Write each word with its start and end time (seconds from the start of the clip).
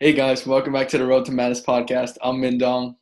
Hey 0.00 0.12
guys, 0.12 0.44
welcome 0.44 0.72
back 0.72 0.88
to 0.88 0.98
the 0.98 1.06
Road 1.06 1.24
to 1.26 1.30
Madness 1.30 1.60
podcast. 1.60 2.16
I'm 2.20 2.40
Mindong. 2.40 2.96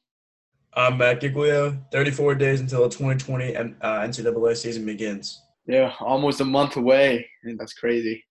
I'm 0.75 0.99
Matt 0.99 1.23
Giglio. 1.23 1.75
34 1.91 2.35
days 2.35 2.61
until 2.61 2.83
the 2.83 2.91
2020 2.91 3.57
uh, 3.57 3.63
NCAA 3.81 4.55
season 4.55 4.85
begins. 4.85 5.41
Yeah, 5.67 5.95
almost 6.01 6.43
a 6.43 6.45
month 6.45 6.77
away. 6.77 7.27
That's 7.57 7.73
crazy. 7.73 8.23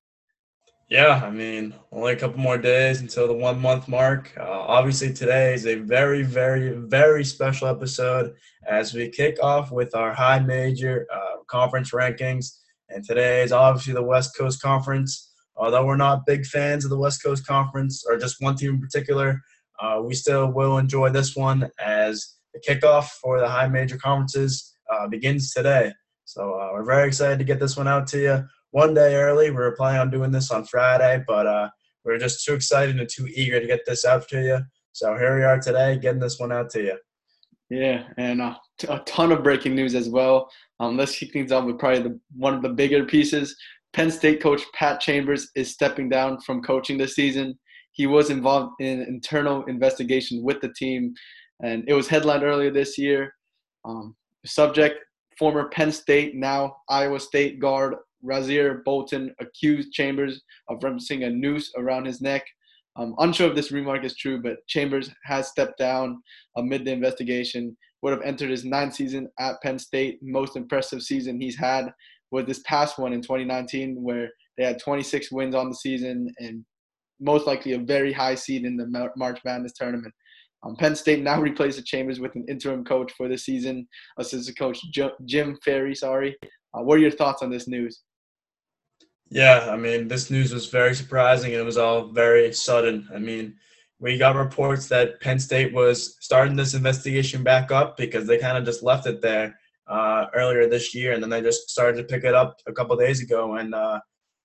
Yeah, 0.89 1.21
I 1.25 1.31
mean, 1.31 1.73
only 1.91 2.13
a 2.13 2.15
couple 2.15 2.39
more 2.39 2.59
days 2.59 3.01
until 3.01 3.27
the 3.27 3.33
one 3.33 3.59
month 3.59 3.87
mark. 3.87 4.31
Uh, 4.39 4.43
obviously, 4.43 5.11
today 5.11 5.55
is 5.55 5.65
a 5.65 5.77
very, 5.77 6.21
very, 6.21 6.69
very 6.69 7.25
special 7.25 7.67
episode 7.67 8.35
as 8.67 8.93
we 8.93 9.09
kick 9.09 9.41
off 9.41 9.71
with 9.71 9.95
our 9.95 10.13
high 10.13 10.37
major 10.37 11.07
uh, 11.11 11.41
conference 11.47 11.89
rankings. 11.89 12.59
And 12.89 13.03
today 13.03 13.41
is 13.41 13.51
obviously 13.51 13.93
the 13.93 14.03
West 14.03 14.37
Coast 14.37 14.61
Conference. 14.61 15.30
Although 15.55 15.85
we're 15.85 15.97
not 15.97 16.25
big 16.25 16.45
fans 16.45 16.83
of 16.83 16.89
the 16.89 16.97
West 16.97 17.23
Coast 17.23 17.45
Conference 17.45 18.03
or 18.07 18.17
just 18.17 18.37
one 18.39 18.55
team 18.55 18.75
in 18.75 18.81
particular, 18.81 19.41
uh, 19.81 20.01
we 20.03 20.13
still 20.13 20.51
will 20.51 20.77
enjoy 20.77 21.09
this 21.09 21.35
one 21.35 21.69
as 21.79 22.35
the 22.53 22.61
kickoff 22.67 23.05
for 23.21 23.39
the 23.39 23.47
high 23.47 23.67
major 23.67 23.97
conferences 23.97 24.75
uh, 24.91 25.07
begins 25.07 25.51
today. 25.51 25.93
So 26.25 26.53
uh, 26.53 26.69
we're 26.73 26.85
very 26.85 27.07
excited 27.07 27.39
to 27.39 27.45
get 27.45 27.59
this 27.59 27.77
one 27.77 27.87
out 27.87 28.07
to 28.07 28.21
you 28.21 28.43
one 28.71 28.93
day 28.93 29.15
early. 29.15 29.49
We 29.49 29.57
were 29.57 29.75
planning 29.75 30.01
on 30.01 30.09
doing 30.09 30.31
this 30.31 30.51
on 30.51 30.65
Friday, 30.65 31.23
but 31.27 31.47
uh, 31.47 31.69
we 32.05 32.13
are 32.13 32.17
just 32.17 32.45
too 32.45 32.53
excited 32.53 32.99
and 32.99 33.09
too 33.09 33.27
eager 33.33 33.59
to 33.59 33.67
get 33.67 33.81
this 33.85 34.05
out 34.05 34.27
to 34.29 34.41
you. 34.41 34.59
So 34.93 35.17
here 35.17 35.37
we 35.37 35.43
are 35.43 35.59
today, 35.59 35.97
getting 35.97 36.19
this 36.19 36.39
one 36.39 36.51
out 36.51 36.69
to 36.71 36.81
you. 36.81 36.97
Yeah, 37.69 38.03
and 38.17 38.41
uh, 38.41 38.55
a 38.89 38.99
ton 38.99 39.31
of 39.31 39.43
breaking 39.43 39.75
news 39.75 39.95
as 39.95 40.09
well. 40.09 40.49
Um, 40.81 40.97
let's 40.97 41.17
kick 41.17 41.31
things 41.31 41.53
off 41.53 41.65
with 41.65 41.79
probably 41.79 42.03
the, 42.03 42.19
one 42.35 42.53
of 42.53 42.61
the 42.61 42.69
bigger 42.69 43.05
pieces. 43.05 43.55
Penn 43.93 44.09
State 44.09 44.41
coach 44.41 44.61
Pat 44.73 45.01
Chambers 45.01 45.49
is 45.55 45.71
stepping 45.71 46.09
down 46.09 46.39
from 46.41 46.61
coaching 46.61 46.97
this 46.97 47.15
season. 47.15 47.57
He 47.91 48.07
was 48.07 48.29
involved 48.29 48.73
in 48.79 49.01
an 49.01 49.07
internal 49.07 49.65
investigation 49.65 50.43
with 50.43 50.61
the 50.61 50.71
team, 50.73 51.13
and 51.61 51.83
it 51.87 51.93
was 51.93 52.07
headlined 52.07 52.43
earlier 52.43 52.71
this 52.71 52.97
year. 52.97 53.33
Um, 53.83 54.15
subject 54.45 54.99
former 55.37 55.69
Penn 55.69 55.91
State, 55.91 56.35
now 56.35 56.77
Iowa 56.89 57.19
State 57.19 57.59
guard 57.59 57.95
Rasir 58.23 58.83
Bolton 58.85 59.33
accused 59.39 59.91
Chambers 59.91 60.41
of 60.69 60.79
referencing 60.79 61.25
a 61.25 61.29
noose 61.29 61.71
around 61.75 62.05
his 62.05 62.21
neck. 62.21 62.45
I'm 62.95 63.15
unsure 63.19 63.49
if 63.49 63.55
this 63.55 63.71
remark 63.71 64.05
is 64.05 64.15
true, 64.15 64.41
but 64.41 64.65
Chambers 64.67 65.09
has 65.25 65.47
stepped 65.47 65.77
down 65.77 66.21
amid 66.57 66.85
the 66.85 66.91
investigation. 66.91 67.75
Would 68.01 68.13
have 68.13 68.21
entered 68.23 68.49
his 68.49 68.65
ninth 68.65 68.95
season 68.95 69.29
at 69.39 69.61
Penn 69.61 69.77
State. 69.77 70.19
Most 70.21 70.55
impressive 70.55 71.01
season 71.03 71.39
he's 71.39 71.57
had 71.57 71.93
was 72.31 72.45
this 72.45 72.61
past 72.65 72.97
one 72.97 73.13
in 73.13 73.21
2019, 73.21 74.01
where 74.01 74.29
they 74.57 74.63
had 74.63 74.79
26 74.79 75.31
wins 75.31 75.55
on 75.55 75.69
the 75.69 75.75
season 75.75 76.33
and 76.39 76.65
most 77.19 77.45
likely 77.45 77.73
a 77.73 77.79
very 77.79 78.11
high 78.11 78.35
seed 78.35 78.65
in 78.65 78.75
the 78.77 78.87
March 79.15 79.39
Madness 79.45 79.73
tournament. 79.73 80.13
Um, 80.63 80.75
Penn 80.75 80.95
State 80.95 81.23
now 81.23 81.39
replaces 81.41 81.83
Chambers 81.83 82.19
with 82.19 82.35
an 82.35 82.45
interim 82.47 82.83
coach 82.83 83.11
for 83.17 83.27
the 83.27 83.37
season, 83.37 83.87
assistant 84.17 84.57
coach 84.57 84.79
Jim 85.25 85.57
Ferry. 85.63 85.95
Sorry, 85.95 86.35
uh, 86.73 86.81
what 86.81 86.97
are 86.97 87.01
your 87.01 87.11
thoughts 87.11 87.41
on 87.41 87.49
this 87.49 87.67
news? 87.67 88.01
Yeah, 89.29 89.69
I 89.71 89.77
mean, 89.77 90.09
this 90.09 90.29
news 90.29 90.53
was 90.53 90.67
very 90.67 90.93
surprising 90.93 91.53
and 91.53 91.61
it 91.61 91.65
was 91.65 91.77
all 91.77 92.11
very 92.11 92.51
sudden. 92.51 93.07
I 93.15 93.17
mean, 93.17 93.55
we 93.99 94.17
got 94.17 94.35
reports 94.35 94.87
that 94.87 95.21
Penn 95.21 95.39
State 95.39 95.73
was 95.73 96.17
starting 96.19 96.57
this 96.57 96.73
investigation 96.73 97.43
back 97.43 97.71
up 97.71 97.95
because 97.95 98.27
they 98.27 98.37
kind 98.37 98.57
of 98.57 98.65
just 98.65 98.83
left 98.83 99.07
it 99.07 99.21
there 99.21 99.57
uh, 99.91 100.27
earlier 100.33 100.67
this 100.67 100.95
year, 100.95 101.11
and 101.11 101.21
then 101.21 101.29
they 101.29 101.41
just 101.41 101.69
started 101.69 101.97
to 101.97 102.03
pick 102.05 102.23
it 102.23 102.33
up 102.33 102.57
a 102.65 102.71
couple 102.71 102.95
days 102.95 103.21
ago. 103.21 103.55
And 103.55 103.75
uh, 103.75 103.99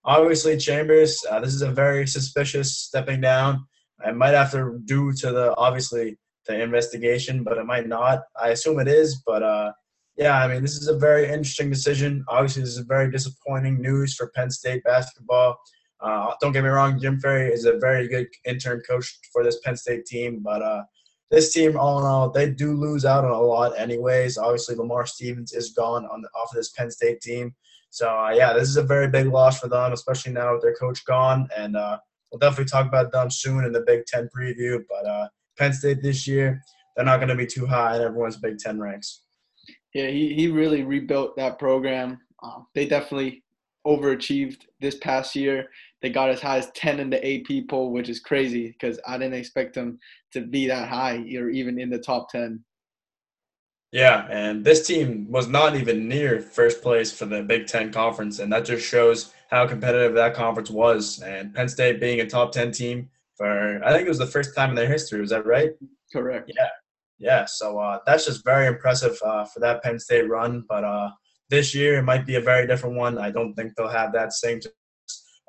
obviously, 0.04 0.56
Chambers, 0.56 1.24
uh, 1.30 1.38
this 1.40 1.54
is 1.54 1.62
a 1.62 1.70
very 1.70 2.06
suspicious 2.06 2.76
stepping 2.76 3.20
down. 3.20 3.64
I 4.04 4.10
might 4.10 4.34
have 4.34 4.50
to 4.52 4.80
do 4.84 5.12
to 5.12 5.30
the 5.30 5.54
obviously 5.56 6.18
the 6.46 6.60
investigation, 6.60 7.44
but 7.44 7.58
it 7.58 7.64
might 7.64 7.86
not. 7.86 8.22
I 8.42 8.48
assume 8.48 8.80
it 8.80 8.88
is, 8.88 9.22
but 9.24 9.42
uh, 9.42 9.72
yeah, 10.16 10.42
I 10.42 10.48
mean, 10.48 10.62
this 10.62 10.76
is 10.76 10.88
a 10.88 10.98
very 10.98 11.24
interesting 11.24 11.70
decision. 11.70 12.24
Obviously, 12.28 12.62
this 12.62 12.76
is 12.76 12.84
very 12.86 13.10
disappointing 13.10 13.80
news 13.80 14.14
for 14.14 14.32
Penn 14.34 14.50
State 14.50 14.82
basketball. 14.84 15.56
Uh, 16.00 16.34
don't 16.40 16.52
get 16.52 16.64
me 16.64 16.68
wrong, 16.68 17.00
Jim 17.00 17.18
Ferry 17.20 17.50
is 17.52 17.64
a 17.64 17.78
very 17.78 18.06
good 18.06 18.26
intern 18.44 18.82
coach 18.86 19.18
for 19.32 19.42
this 19.42 19.60
Penn 19.64 19.76
State 19.76 20.04
team, 20.06 20.40
but 20.42 20.60
uh, 20.60 20.82
this 21.30 21.52
team, 21.52 21.76
all 21.76 21.98
in 21.98 22.04
all, 22.04 22.30
they 22.30 22.50
do 22.50 22.74
lose 22.74 23.04
out 23.04 23.24
on 23.24 23.32
a 23.32 23.40
lot, 23.40 23.78
anyways. 23.78 24.38
Obviously, 24.38 24.76
Lamar 24.76 25.06
Stevens 25.06 25.52
is 25.52 25.72
gone 25.72 26.06
on 26.06 26.22
the, 26.22 26.28
off 26.28 26.50
of 26.50 26.56
this 26.56 26.70
Penn 26.70 26.90
State 26.90 27.20
team, 27.20 27.54
so 27.96 28.08
uh, 28.08 28.30
yeah, 28.34 28.52
this 28.52 28.68
is 28.68 28.76
a 28.76 28.82
very 28.82 29.08
big 29.08 29.28
loss 29.28 29.60
for 29.60 29.68
them, 29.68 29.92
especially 29.92 30.32
now 30.32 30.52
with 30.52 30.62
their 30.62 30.74
coach 30.74 31.04
gone. 31.06 31.48
And 31.56 31.76
uh, 31.76 31.98
we'll 32.30 32.38
definitely 32.38 32.66
talk 32.66 32.86
about 32.86 33.10
them 33.10 33.30
soon 33.30 33.64
in 33.64 33.72
the 33.72 33.84
Big 33.86 34.04
Ten 34.04 34.28
preview. 34.36 34.82
But 34.88 35.08
uh, 35.08 35.28
Penn 35.58 35.72
State 35.72 36.02
this 36.02 36.26
year, 36.26 36.60
they're 36.94 37.06
not 37.06 37.16
going 37.18 37.30
to 37.30 37.34
be 37.34 37.46
too 37.46 37.66
high 37.66 37.96
in 37.96 38.02
everyone's 38.02 38.36
Big 38.36 38.58
Ten 38.58 38.78
ranks. 38.78 39.22
Yeah, 39.94 40.08
he, 40.08 40.34
he 40.34 40.48
really 40.48 40.82
rebuilt 40.82 41.36
that 41.36 41.58
program. 41.58 42.20
Um, 42.42 42.66
they 42.74 42.86
definitely 42.86 43.42
overachieved 43.86 44.62
this 44.78 44.96
past 44.96 45.34
year. 45.34 45.68
They 46.06 46.12
got 46.12 46.30
as 46.30 46.40
high 46.40 46.58
as 46.58 46.70
10 46.76 47.00
in 47.00 47.10
the 47.10 47.18
AP 47.18 47.66
poll, 47.68 47.90
which 47.90 48.08
is 48.08 48.20
crazy 48.20 48.68
because 48.68 49.00
I 49.08 49.18
didn't 49.18 49.34
expect 49.34 49.74
them 49.74 49.98
to 50.34 50.40
be 50.40 50.68
that 50.68 50.88
high 50.88 51.16
or 51.36 51.48
even 51.48 51.80
in 51.80 51.90
the 51.90 51.98
top 51.98 52.30
10. 52.30 52.62
Yeah, 53.90 54.28
and 54.30 54.64
this 54.64 54.86
team 54.86 55.26
was 55.28 55.48
not 55.48 55.74
even 55.74 56.06
near 56.06 56.40
first 56.40 56.80
place 56.80 57.10
for 57.10 57.24
the 57.24 57.42
Big 57.42 57.66
Ten 57.66 57.92
conference, 57.92 58.38
and 58.38 58.52
that 58.52 58.64
just 58.64 58.86
shows 58.86 59.34
how 59.50 59.66
competitive 59.66 60.14
that 60.14 60.34
conference 60.34 60.70
was. 60.70 61.20
And 61.22 61.52
Penn 61.52 61.68
State 61.68 61.98
being 61.98 62.20
a 62.20 62.26
top 62.28 62.52
10 62.52 62.70
team 62.70 63.10
for, 63.34 63.82
I 63.84 63.90
think 63.90 64.06
it 64.06 64.08
was 64.08 64.18
the 64.18 64.26
first 64.26 64.54
time 64.54 64.70
in 64.70 64.76
their 64.76 64.86
history. 64.86 65.20
Was 65.20 65.30
that 65.30 65.44
right? 65.44 65.70
Correct. 66.12 66.52
Yeah, 66.56 66.68
yeah, 67.18 67.46
so 67.46 67.80
uh, 67.80 67.98
that's 68.06 68.26
just 68.26 68.44
very 68.44 68.68
impressive 68.68 69.18
uh, 69.24 69.44
for 69.44 69.58
that 69.58 69.82
Penn 69.82 69.98
State 69.98 70.28
run. 70.28 70.64
But 70.68 70.84
uh, 70.84 71.10
this 71.50 71.74
year 71.74 71.98
it 71.98 72.04
might 72.04 72.26
be 72.26 72.36
a 72.36 72.40
very 72.40 72.68
different 72.68 72.94
one. 72.94 73.18
I 73.18 73.32
don't 73.32 73.54
think 73.54 73.74
they'll 73.74 73.88
have 73.88 74.12
that 74.12 74.34
same. 74.34 74.60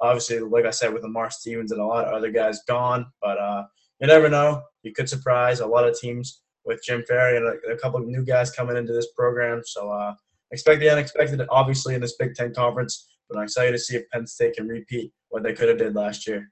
Obviously, 0.02 0.40
like 0.40 0.66
I 0.66 0.72
said, 0.72 0.94
with 0.94 1.04
Lamar 1.04 1.32
Stevens 1.32 1.72
and 1.72 1.82
a 1.82 1.86
lot 1.86 2.06
of 2.06 2.14
other 2.14 2.32
guys 2.32 2.62
gone, 2.68 3.08
but 3.22 3.38
uh, 3.38 3.64
you 4.00 4.08
never 4.08 4.30
know. 4.30 4.62
You 4.84 4.94
could 4.94 5.10
surprise 5.10 5.60
a 5.60 5.66
lot 5.66 5.88
of 5.88 6.00
teams 6.00 6.42
with 6.66 6.84
Jim 6.84 7.04
Ferry 7.08 7.38
and 7.38 7.48
a, 7.48 7.74
a 7.74 7.78
couple 7.78 8.00
of 8.00 8.08
new 8.08 8.24
guys 8.24 8.52
coming 8.52 8.78
into 8.78 8.94
this 8.94 9.12
program. 9.14 9.62
So 9.66 9.90
uh, 9.90 10.14
expect 10.52 10.82
the 10.82 10.90
unexpected, 10.90 11.42
obviously, 11.50 11.96
in 11.96 12.02
this 12.02 12.16
Big 12.18 12.36
Ten 12.36 12.54
conference. 12.54 13.08
But 13.30 13.38
I'm 13.38 13.44
excited 13.46 13.72
to 13.72 13.80
see 13.80 13.96
if 13.96 14.10
Penn 14.10 14.28
State 14.28 14.56
can 14.56 14.68
repeat 14.68 15.12
what 15.30 15.44
they 15.44 15.54
could 15.54 15.70
have 15.70 15.80
did 15.80 15.96
last 15.96 16.28
year. 16.28 16.52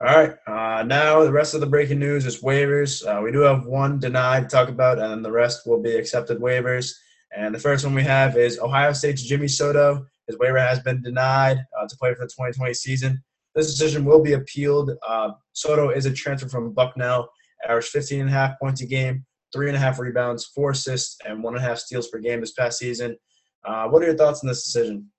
All 0.00 0.14
right. 0.14 0.36
Uh, 0.46 0.84
now 0.84 1.24
the 1.24 1.32
rest 1.32 1.54
of 1.54 1.60
the 1.60 1.66
breaking 1.66 1.98
news 1.98 2.24
is 2.24 2.40
waivers. 2.40 3.04
Uh, 3.04 3.20
we 3.20 3.32
do 3.32 3.40
have 3.40 3.66
one 3.66 3.98
denied 3.98 4.44
to 4.44 4.48
talk 4.48 4.68
about, 4.68 5.00
and 5.00 5.10
then 5.10 5.22
the 5.22 5.32
rest 5.32 5.66
will 5.66 5.82
be 5.82 5.96
accepted 5.96 6.38
waivers. 6.38 6.92
And 7.36 7.52
the 7.52 7.58
first 7.58 7.84
one 7.84 7.94
we 7.94 8.04
have 8.04 8.36
is 8.36 8.60
Ohio 8.60 8.92
State's 8.92 9.22
Jimmy 9.22 9.48
Soto. 9.48 10.06
His 10.28 10.38
waiver 10.38 10.58
has 10.58 10.78
been 10.80 11.02
denied 11.02 11.58
to 11.88 11.96
play 11.96 12.14
for 12.14 12.20
the 12.20 12.26
2020 12.26 12.74
season. 12.74 13.22
This 13.54 13.70
decision 13.70 14.04
will 14.04 14.22
be 14.22 14.34
appealed. 14.34 14.92
Uh, 15.06 15.30
Soto 15.52 15.90
is 15.90 16.06
a 16.06 16.12
transfer 16.12 16.48
from 16.48 16.72
Bucknell, 16.72 17.28
averaged 17.68 17.88
15 17.88 18.20
and 18.20 18.28
a 18.28 18.32
half 18.32 18.58
points 18.60 18.82
a 18.82 18.86
game, 18.86 19.24
three 19.52 19.68
and 19.68 19.76
a 19.76 19.80
half 19.80 19.98
rebounds, 19.98 20.46
four 20.46 20.70
assists, 20.70 21.16
and 21.26 21.42
one 21.42 21.54
and 21.54 21.64
a 21.64 21.66
half 21.66 21.78
steals 21.78 22.08
per 22.08 22.18
game 22.18 22.40
this 22.40 22.52
past 22.52 22.78
season. 22.78 23.16
Uh, 23.64 23.88
what 23.88 24.02
are 24.02 24.06
your 24.06 24.16
thoughts 24.16 24.42
on 24.42 24.48
this 24.48 24.64
decision? 24.64 25.10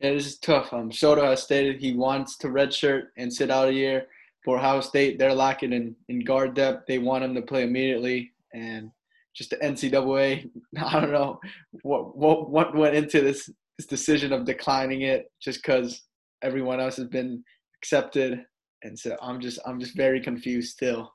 Yeah, 0.00 0.12
this 0.12 0.26
is 0.26 0.38
tough. 0.38 0.72
Um, 0.72 0.92
Soto 0.92 1.24
has 1.24 1.42
stated 1.42 1.80
he 1.80 1.94
wants 1.94 2.36
to 2.38 2.48
redshirt 2.48 3.04
and 3.16 3.32
sit 3.32 3.50
out 3.50 3.68
a 3.68 3.72
year 3.72 4.06
for 4.48 4.56
Ohio 4.56 4.80
State, 4.80 5.18
they're 5.18 5.34
lacking 5.34 5.74
in, 5.74 5.94
in 6.08 6.20
guard 6.20 6.54
depth. 6.54 6.86
They 6.86 6.96
want 6.96 7.22
him 7.22 7.34
to 7.34 7.42
play 7.42 7.64
immediately. 7.64 8.32
And 8.54 8.90
just 9.34 9.50
the 9.50 9.56
NCAA, 9.56 10.48
I 10.82 11.00
don't 11.00 11.12
know 11.12 11.38
what 11.82 12.16
what 12.16 12.48
what 12.48 12.74
went 12.74 12.94
into 12.94 13.20
this 13.20 13.50
this 13.76 13.86
decision 13.86 14.32
of 14.32 14.46
declining 14.46 15.02
it 15.02 15.30
just 15.38 15.62
because 15.62 16.02
everyone 16.42 16.80
else 16.80 16.96
has 16.96 17.06
been 17.06 17.44
accepted. 17.80 18.44
And 18.82 18.98
so 18.98 19.16
I'm 19.22 19.40
just 19.40 19.58
I'm 19.66 19.80
just 19.80 19.96
very 19.96 20.20
confused 20.20 20.72
still. 20.72 21.12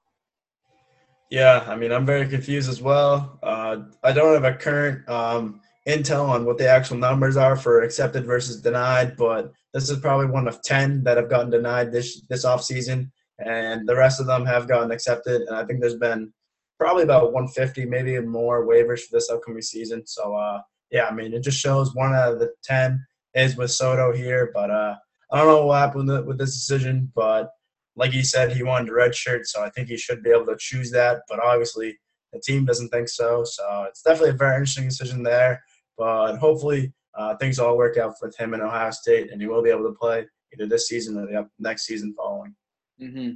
Yeah, 1.29 1.65
I 1.67 1.75
mean 1.75 1.91
I'm 1.91 2.05
very 2.05 2.27
confused 2.27 2.69
as 2.69 2.81
well. 2.81 3.39
Uh, 3.41 3.77
I 4.03 4.11
don't 4.11 4.33
have 4.33 4.43
a 4.43 4.57
current 4.57 5.07
um, 5.09 5.61
intel 5.87 6.27
on 6.29 6.45
what 6.45 6.57
the 6.57 6.67
actual 6.67 6.97
numbers 6.97 7.37
are 7.37 7.55
for 7.55 7.81
accepted 7.81 8.25
versus 8.25 8.61
denied, 8.61 9.15
but 9.17 9.51
this 9.73 9.89
is 9.89 9.99
probably 9.99 10.27
one 10.27 10.47
of 10.47 10.61
10 10.61 11.03
that 11.03 11.17
have 11.17 11.29
gotten 11.29 11.49
denied 11.49 11.91
this 11.91 12.21
this 12.29 12.45
off 12.45 12.63
season 12.63 13.11
and 13.39 13.87
the 13.87 13.95
rest 13.95 14.19
of 14.19 14.27
them 14.27 14.45
have 14.45 14.67
gotten 14.67 14.91
accepted. 14.91 15.41
And 15.43 15.55
I 15.55 15.65
think 15.65 15.79
there's 15.79 15.97
been 15.97 16.31
probably 16.79 17.03
about 17.03 17.33
150, 17.33 17.85
maybe 17.85 18.19
more 18.19 18.67
waivers 18.67 19.01
for 19.01 19.09
this 19.11 19.29
upcoming 19.29 19.61
season. 19.61 20.05
So, 20.05 20.35
uh, 20.35 20.61
yeah, 20.91 21.05
I 21.05 21.13
mean, 21.13 21.33
it 21.33 21.43
just 21.43 21.59
shows 21.59 21.95
one 21.95 22.13
out 22.13 22.33
of 22.33 22.39
the 22.39 22.53
10 22.63 23.03
is 23.35 23.57
with 23.57 23.71
Soto 23.71 24.13
here, 24.13 24.51
but 24.53 24.69
uh, 24.69 24.95
I 25.33 25.39
don't 25.39 25.47
know 25.47 25.65
what 25.65 25.79
happened 25.79 26.27
with 26.27 26.37
this 26.37 26.53
decision, 26.53 27.11
but 27.15 27.49
like 27.95 28.11
he 28.11 28.23
said, 28.23 28.51
he 28.51 28.63
wanted 28.63 28.89
a 28.89 28.93
red 28.93 29.15
shirt, 29.15 29.47
so 29.47 29.63
I 29.63 29.69
think 29.71 29.87
he 29.87 29.97
should 29.97 30.23
be 30.23 30.29
able 30.29 30.45
to 30.45 30.55
choose 30.59 30.91
that. 30.91 31.21
But 31.27 31.39
obviously, 31.39 31.97
the 32.31 32.39
team 32.39 32.65
doesn't 32.65 32.89
think 32.89 33.09
so. 33.09 33.43
So 33.43 33.85
it's 33.87 34.03
definitely 34.03 34.31
a 34.31 34.33
very 34.33 34.55
interesting 34.55 34.87
decision 34.87 35.23
there. 35.23 35.63
But 35.97 36.37
hopefully, 36.37 36.93
uh, 37.15 37.35
things 37.37 37.59
all 37.59 37.77
work 37.77 37.97
out 37.97 38.13
with 38.21 38.37
him 38.37 38.53
in 38.53 38.61
Ohio 38.61 38.91
State, 38.91 39.31
and 39.31 39.41
he 39.41 39.47
will 39.47 39.63
be 39.63 39.71
able 39.71 39.83
to 39.85 39.97
play 39.99 40.25
either 40.53 40.67
this 40.67 40.87
season 40.87 41.17
or 41.17 41.25
the 41.25 41.49
next 41.59 41.85
season 41.85 42.13
following. 42.15 42.55
Mm-hmm. 43.01 43.31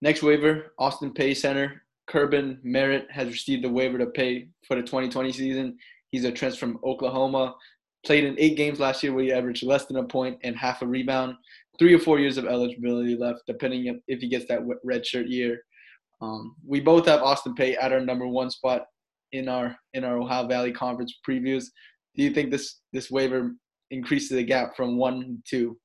Next 0.00 0.22
waiver, 0.22 0.72
Austin 0.78 1.12
Peay 1.12 1.36
center. 1.36 1.82
Kirban 2.10 2.58
Merritt 2.64 3.06
has 3.10 3.28
received 3.28 3.64
a 3.64 3.68
waiver 3.68 3.96
to 3.98 4.06
pay 4.06 4.48
for 4.66 4.74
the 4.74 4.82
2020 4.82 5.32
season. 5.32 5.78
He's 6.10 6.24
a 6.24 6.32
transfer 6.32 6.66
from 6.66 6.80
Oklahoma. 6.84 7.54
Played 8.04 8.24
in 8.24 8.36
eight 8.38 8.56
games 8.56 8.80
last 8.80 9.02
year 9.02 9.12
where 9.12 9.24
he 9.24 9.32
averaged 9.32 9.62
less 9.62 9.86
than 9.86 9.96
a 9.96 10.04
point 10.04 10.38
and 10.42 10.56
half 10.56 10.82
a 10.82 10.86
rebound. 10.86 11.36
Three 11.78 11.94
or 11.94 11.98
four 11.98 12.18
years 12.18 12.36
of 12.36 12.46
eligibility 12.46 13.16
left, 13.16 13.42
depending 13.46 14.00
if 14.08 14.20
he 14.20 14.28
gets 14.28 14.46
that 14.46 14.60
red 14.84 15.06
shirt 15.06 15.26
year. 15.26 15.62
Um, 16.20 16.54
we 16.66 16.80
both 16.80 17.06
have 17.06 17.22
Austin 17.22 17.54
Peay 17.54 17.76
at 17.80 17.92
our 17.92 18.00
number 18.00 18.26
one 18.26 18.50
spot 18.50 18.82
in 19.32 19.48
our 19.48 19.76
in 19.94 20.04
our 20.04 20.18
Ohio 20.18 20.46
Valley 20.46 20.72
Conference 20.72 21.18
previews. 21.28 21.64
Do 22.14 22.22
you 22.22 22.32
think 22.32 22.50
this 22.50 22.80
this 22.92 23.10
waiver 23.10 23.52
increases 23.90 24.30
the 24.30 24.44
gap 24.44 24.76
from 24.76 24.96
one 24.96 25.20
to 25.20 25.36
two? 25.48 25.78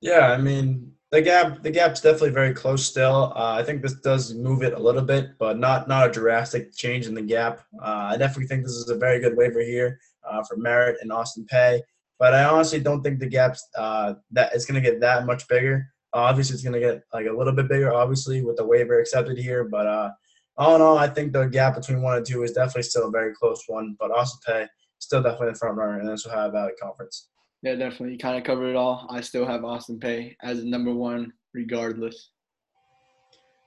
Yeah, 0.00 0.28
I 0.28 0.38
mean 0.38 0.92
the 1.10 1.20
gap 1.20 1.62
the 1.62 1.70
gap's 1.70 2.00
definitely 2.00 2.30
very 2.30 2.54
close 2.54 2.86
still. 2.86 3.32
Uh, 3.36 3.54
I 3.58 3.64
think 3.64 3.82
this 3.82 3.94
does 3.94 4.34
move 4.34 4.62
it 4.62 4.72
a 4.72 4.78
little 4.78 5.02
bit, 5.02 5.38
but 5.38 5.58
not 5.58 5.88
not 5.88 6.08
a 6.08 6.12
drastic 6.12 6.74
change 6.74 7.06
in 7.06 7.14
the 7.14 7.22
gap. 7.22 7.60
Uh, 7.82 8.10
I 8.12 8.16
definitely 8.16 8.46
think 8.46 8.62
this 8.62 8.72
is 8.72 8.88
a 8.88 8.96
very 8.96 9.20
good 9.20 9.36
waiver 9.36 9.60
here 9.60 9.98
uh, 10.30 10.42
for 10.44 10.56
Merritt 10.56 10.98
and 11.00 11.12
Austin 11.12 11.46
Peay. 11.52 11.80
But 12.18 12.34
I 12.34 12.44
honestly 12.44 12.80
don't 12.80 13.02
think 13.02 13.18
the 13.18 13.26
gap's 13.26 13.66
uh, 13.76 14.14
that 14.32 14.54
it's 14.54 14.66
going 14.66 14.82
to 14.82 14.90
get 14.90 15.00
that 15.00 15.26
much 15.26 15.48
bigger. 15.48 15.86
obviously, 16.12 16.54
it's 16.54 16.62
going 16.62 16.74
to 16.74 16.80
get 16.80 17.02
like 17.14 17.26
a 17.26 17.32
little 17.32 17.54
bit 17.54 17.68
bigger, 17.68 17.92
obviously, 17.92 18.42
with 18.42 18.56
the 18.56 18.66
waiver 18.66 19.00
accepted 19.00 19.38
here. 19.38 19.64
But 19.64 19.86
uh, 19.86 20.10
all 20.56 20.76
in 20.76 20.82
all, 20.82 20.98
I 20.98 21.08
think 21.08 21.32
the 21.32 21.46
gap 21.46 21.76
between 21.76 22.02
one 22.02 22.16
and 22.16 22.26
two 22.26 22.42
is 22.42 22.52
definitely 22.52 22.82
still 22.82 23.08
a 23.08 23.10
very 23.10 23.34
close 23.34 23.64
one. 23.66 23.96
But 23.98 24.10
Austin 24.10 24.40
Peay 24.46 24.66
still 24.98 25.22
definitely 25.22 25.52
the 25.52 25.58
front 25.58 25.76
runner 25.76 25.98
in 26.00 26.06
this 26.06 26.26
Ohio 26.26 26.50
Valley 26.50 26.72
Conference. 26.80 27.28
Yeah, 27.62 27.74
definitely. 27.74 28.12
You 28.12 28.18
kind 28.18 28.38
of 28.38 28.44
covered 28.44 28.70
it 28.70 28.76
all. 28.76 29.06
I 29.10 29.20
still 29.20 29.46
have 29.46 29.64
Austin 29.64 29.98
Peay 29.98 30.34
as 30.42 30.64
number 30.64 30.92
one, 30.94 31.32
regardless. 31.52 32.30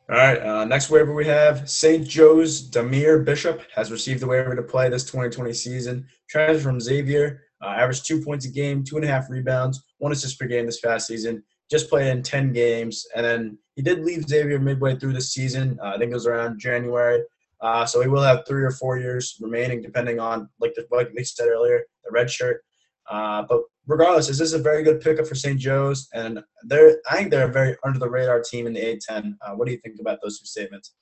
All 0.10 0.18
right. 0.18 0.38
Uh, 0.42 0.66
next 0.66 0.90
waiver 0.90 1.14
we 1.14 1.26
have 1.26 1.70
St. 1.70 2.06
Joe's 2.06 2.70
Dahmir 2.70 3.24
Bishop 3.24 3.62
has 3.74 3.90
received 3.90 4.20
the 4.20 4.28
waiver 4.28 4.54
to 4.54 4.62
play 4.62 4.90
this 4.90 5.06
2020 5.06 5.54
season. 5.54 6.06
Transfer 6.28 6.62
from 6.62 6.82
Xavier, 6.82 7.44
uh, 7.62 7.68
averaged 7.68 8.06
two 8.06 8.22
points 8.22 8.46
a 8.46 8.50
game, 8.50 8.84
two 8.84 8.98
and 8.98 9.06
a 9.06 9.08
half 9.08 9.30
rebounds, 9.30 9.82
one 10.00 10.12
assist 10.12 10.38
per 10.38 10.46
game 10.46 10.66
this 10.66 10.82
past 10.82 11.08
season. 11.08 11.42
Just 11.72 11.90
played 11.90 12.08
in 12.08 12.22
10 12.22 12.52
games, 12.52 13.08
and 13.16 13.26
then 13.26 13.58
he 13.78 13.82
did 13.82 14.04
leave 14.04 14.28
Xavier 14.28 14.60
midway 14.60 14.98
through 14.98 15.14
the 15.14 15.22
season. 15.22 15.80
Uh, 15.82 15.94
I 15.96 15.98
think 15.98 16.12
it 16.12 16.16
was 16.16 16.28
around 16.28 16.60
January. 16.60 17.24
Uh, 17.62 17.86
so 17.86 18.02
he 18.02 18.10
will 18.10 18.22
have 18.22 18.46
three 18.46 18.64
or 18.64 18.72
four 18.72 18.98
years 18.98 19.38
remaining, 19.40 19.82
depending 19.82 20.20
on, 20.20 20.50
like, 20.60 20.74
the, 20.76 20.86
like 20.92 21.12
we 21.16 21.24
said 21.24 21.48
earlier, 21.48 21.82
the 22.04 22.12
red 22.12 22.30
shirt. 22.30 22.62
Uh, 23.10 23.44
but 23.44 23.62
regardless, 23.88 24.30
is 24.30 24.38
this 24.38 24.54
a 24.54 24.60
very 24.60 24.84
good 24.84 25.02
pickup 25.02 25.28
for 25.28 25.36
St. 25.36 25.60
Joe's? 25.60 26.08
And 26.14 26.44
they're, 26.64 26.98
I 27.10 27.18
think 27.18 27.32
they're 27.32 27.50
a 27.50 27.52
very 27.52 27.76
under 27.84 28.00
the 28.00 28.10
radar 28.10 28.42
team 28.42 28.68
in 28.68 28.74
the 28.74 28.80
A10. 28.80 29.36
Uh, 29.42 29.52
what 29.56 29.66
do 29.66 29.72
you 29.72 29.80
think 29.80 30.00
about 30.00 30.20
those 30.22 30.40
two 30.40 30.46
statements? 30.46 30.94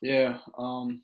Yeah, 0.00 0.38
um, 0.56 1.02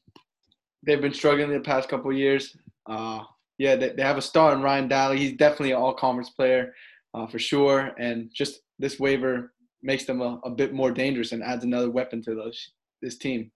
they've 0.85 1.01
been 1.01 1.15
struggling 1.15 1.51
the 1.51 1.61
past 1.61 1.89
couple 1.89 2.13
years. 2.13 2.57
Uh, 2.87 3.23
yeah, 3.59 3.77
they, 3.77 3.91
they 3.91 4.03
have 4.03 4.19
a 4.19 4.23
star 4.23 4.53
in 4.53 4.63
Ryan 4.63 4.89
Daly. 4.89 5.19
He's 5.19 5.37
definitely 5.37 5.73
an 5.73 5.79
all 5.79 5.95
conference 5.95 6.31
player 6.31 6.73
uh, 7.15 7.27
for 7.27 7.39
sure. 7.39 7.93
And 7.99 8.31
just 8.33 8.61
this 8.79 8.99
waiver 9.01 9.53
makes 9.83 10.05
them 10.05 10.21
a, 10.21 10.41
a 10.45 10.51
bit 10.51 10.73
more 10.73 10.91
dangerous 10.91 11.33
and 11.33 11.43
adds 11.43 11.65
another 11.65 11.91
weapon 11.91 12.23
to 12.23 12.35
those 12.35 12.73
this 13.03 13.19
team. 13.19 13.51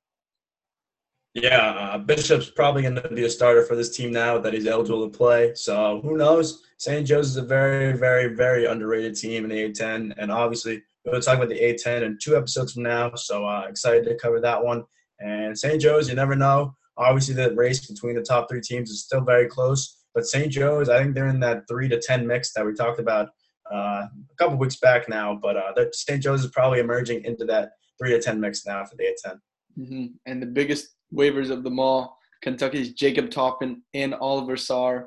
Yeah, 1.43 1.71
uh, 1.71 1.99
Bishop's 1.99 2.51
probably 2.51 2.83
going 2.83 2.97
to 2.97 3.09
be 3.09 3.25
a 3.25 3.31
starter 3.31 3.63
for 3.63 3.77
this 3.77 3.95
team 3.95 4.13
now 4.13 4.39
that 4.39 4.53
he's 4.53 4.67
eligible 4.67 5.09
to 5.09 5.17
play. 5.17 5.53
So 5.55 6.01
who 6.03 6.17
knows? 6.17 6.65
St. 6.79 7.07
Joe's 7.07 7.31
is 7.31 7.37
a 7.37 7.43
very, 7.43 7.93
very, 7.93 8.35
very 8.35 8.67
underrated 8.67 9.17
team 9.17 9.45
in 9.45 9.51
the 9.51 9.71
A10, 9.71 10.15
and 10.17 10.33
obviously 10.33 10.83
we'll 11.05 11.21
talk 11.21 11.37
about 11.37 11.49
the 11.49 11.59
A10 11.61 12.03
in 12.03 12.19
two 12.21 12.37
episodes 12.37 12.73
from 12.73 12.85
now. 12.85 13.15
So 13.15 13.47
uh, 13.47 13.67
excited 13.69 14.05
to 14.05 14.17
cover 14.17 14.41
that 14.41 14.63
one. 14.63 14.85
And 15.21 15.59
St. 15.59 15.81
Joe's, 15.81 16.09
you 16.09 16.15
never 16.15 16.37
know. 16.37 16.75
Obviously, 16.97 17.35
the 17.35 17.55
race 17.55 17.87
between 17.87 18.17
the 18.17 18.23
top 18.23 18.49
three 18.49 18.61
teams 18.61 18.91
is 18.91 19.05
still 19.05 19.21
very 19.21 19.47
close. 19.47 19.97
But 20.15 20.27
St. 20.27 20.51
Joe's, 20.51 20.89
I 20.89 20.99
think 20.99 21.15
they're 21.15 21.29
in 21.29 21.41
that 21.41 21.69
three 21.69 21.89
to 21.89 22.01
ten 22.01 22.27
mix 22.27 22.53
that 22.53 22.65
we 22.67 22.75
talked 22.75 22.99
about 22.99 23.29
uh, 23.73 24.05
a 24.07 24.11
couple 24.37 24.57
weeks 24.57 24.77
back 24.77 25.09
now. 25.09 25.39
But 25.41 25.57
uh, 25.57 25.93
St. 25.93 26.23
Joe's 26.23 26.45
is 26.45 26.51
probably 26.51 26.81
emerging 26.81 27.25
into 27.25 27.45
that 27.47 27.71
three 28.01 28.11
to 28.11 28.21
ten 28.21 28.41
mix 28.41 28.67
now 28.67 28.85
for 28.85 28.97
the 28.97 29.05
A10. 29.05 29.39
Mm-hmm. 29.79 30.07
And 30.27 30.43
the 30.43 30.47
biggest 30.47 30.89
waivers 31.15 31.51
of 31.51 31.65
them 31.65 31.79
all, 31.79 32.19
Kentucky's 32.43 32.93
Jacob 32.93 33.31
Toppin 33.31 33.83
and 33.95 34.15
Oliver 34.15 34.57
Sarr 34.57 35.07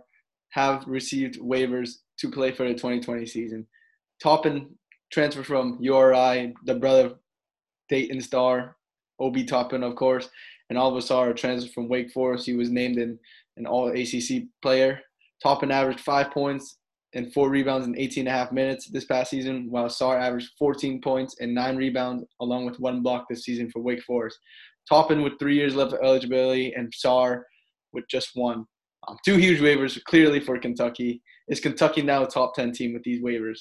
have 0.50 0.84
received 0.86 1.40
waivers 1.40 1.98
to 2.20 2.30
play 2.30 2.52
for 2.52 2.68
the 2.68 2.74
2020 2.74 3.26
season. 3.26 3.66
Toppin 4.22 4.70
transferred 5.12 5.48
from 5.48 5.78
URI, 5.80 6.54
the 6.66 6.76
brother 6.76 7.06
of 7.08 7.16
Dayton 7.90 8.22
Star, 8.22 8.76
Obi 9.20 9.44
Toppin, 9.44 9.84
of 9.84 9.96
course, 9.96 10.30
and 10.70 10.78
Oliver 10.78 11.00
Sarr 11.00 11.36
transferred 11.36 11.74
from 11.74 11.90
Wake 11.90 12.12
Forest. 12.12 12.46
He 12.46 12.54
was 12.54 12.70
named 12.70 12.98
in 12.98 13.18
an 13.58 13.66
All 13.66 13.90
ACC 13.90 14.44
player. 14.62 15.00
Toppin 15.44 15.72
averaged 15.72 16.02
five 16.02 16.32
points 16.32 16.78
and 17.14 17.34
four 17.34 17.50
rebounds 17.50 17.88
in 17.88 17.98
18 17.98 18.28
and 18.28 18.34
a 18.34 18.38
half 18.38 18.52
minutes 18.52 18.88
this 18.88 19.06
past 19.06 19.30
season, 19.30 19.70
while 19.70 19.88
Sarr 19.88 20.20
averaged 20.20 20.52
14 20.58 21.02
points 21.02 21.36
and 21.42 21.54
nine 21.54 21.76
rebounds, 21.76 22.24
along 22.40 22.66
with 22.66 22.80
one 22.80 23.02
block 23.02 23.26
this 23.30 23.44
season 23.44 23.70
for 23.70 23.82
Wake 23.82 24.04
Forest. 24.04 24.38
Toppin 24.88 25.22
with 25.22 25.40
three 25.40 25.56
years 25.56 25.76
left 25.76 25.94
of 25.94 26.00
eligibility, 26.04 26.74
and 26.74 26.92
Sarr 26.92 27.44
with 27.94 28.06
just 28.10 28.32
one. 28.36 28.66
Um, 29.08 29.18
two 29.26 29.38
huge 29.38 29.60
waivers 29.60 30.02
clearly 30.04 30.40
for 30.40 30.58
Kentucky. 30.60 31.22
Is 31.48 31.60
Kentucky 31.60 32.02
now 32.02 32.24
a 32.24 32.28
top 32.28 32.54
10 32.56 32.72
team 32.72 32.94
with 32.94 33.04
these 33.04 33.22
waivers? 33.22 33.60